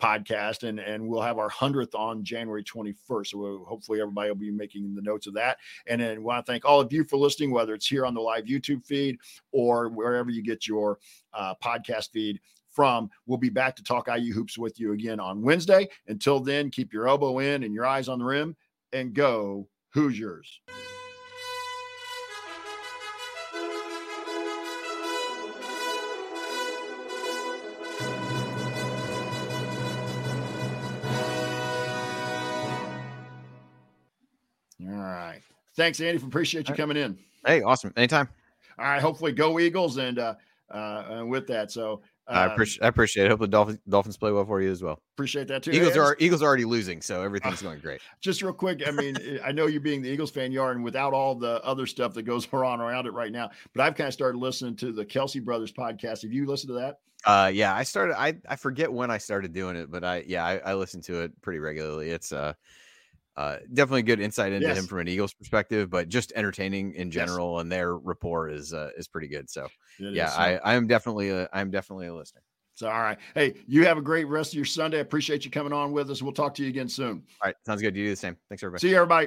[0.00, 3.26] podcast, and and we'll have our hundredth on January 21st.
[3.26, 5.58] So we'll, hopefully everybody will be making the notes of that.
[5.86, 8.20] And then want to thank all of you for listening, whether it's here on the
[8.20, 9.18] live YouTube feed
[9.52, 10.98] or wherever you get your
[11.32, 12.40] uh, podcast feed
[12.78, 13.10] from.
[13.26, 15.88] We'll be back to talk IU hoops with you again on Wednesday.
[16.06, 18.54] Until then, keep your elbow in and your eyes on the rim,
[18.92, 20.60] and go Hoosiers.
[34.80, 35.40] All right.
[35.74, 36.24] Thanks, Andy.
[36.24, 37.18] Appreciate you coming in.
[37.44, 37.92] Hey, awesome.
[37.96, 38.28] Anytime.
[38.78, 39.02] All right.
[39.02, 39.96] Hopefully, go Eagles.
[39.96, 40.36] And uh,
[40.70, 41.96] uh, and with that, so uh,
[42.28, 42.84] I appreciate.
[42.84, 43.30] I appreciate it.
[43.30, 45.00] Hope the Dolphins Dolphins play well for you as well.
[45.14, 45.70] appreciate that too.
[45.70, 48.00] Eagles Hey, are Eagles are already losing, so everything's going great.
[48.20, 48.86] just real quick.
[48.86, 51.62] I mean, I know you being the Eagles fan you are, and without all the
[51.64, 54.76] other stuff that goes on around it right now, but I've kind of started listening
[54.76, 56.22] to the Kelce Brothers podcast.
[56.22, 56.98] Have you listened to that?
[57.24, 58.20] Uh, yeah, I started.
[58.20, 61.22] I I forget when I started doing it, but I yeah I, I listen to
[61.22, 62.10] it pretty regularly.
[62.10, 62.52] It's uh,
[63.38, 64.78] uh definitely good insight into Yes.
[64.78, 67.14] him from an Eagles perspective, but just entertaining in Yes.
[67.14, 69.48] general, and their rapport is uh, is pretty good.
[69.48, 69.68] So
[69.98, 72.42] It yeah, is, I I am definitely a I'm definitely a listener.
[72.74, 73.18] So, all right.
[73.34, 74.98] Hey, you have a great rest of your Sunday.
[74.98, 76.22] I appreciate you coming on with us.
[76.22, 77.24] We'll talk to you again soon.
[77.42, 77.96] All right, sounds good.
[77.96, 78.36] You do the same.
[78.48, 78.82] Thanks everybody.
[78.82, 79.26] See you, everybody.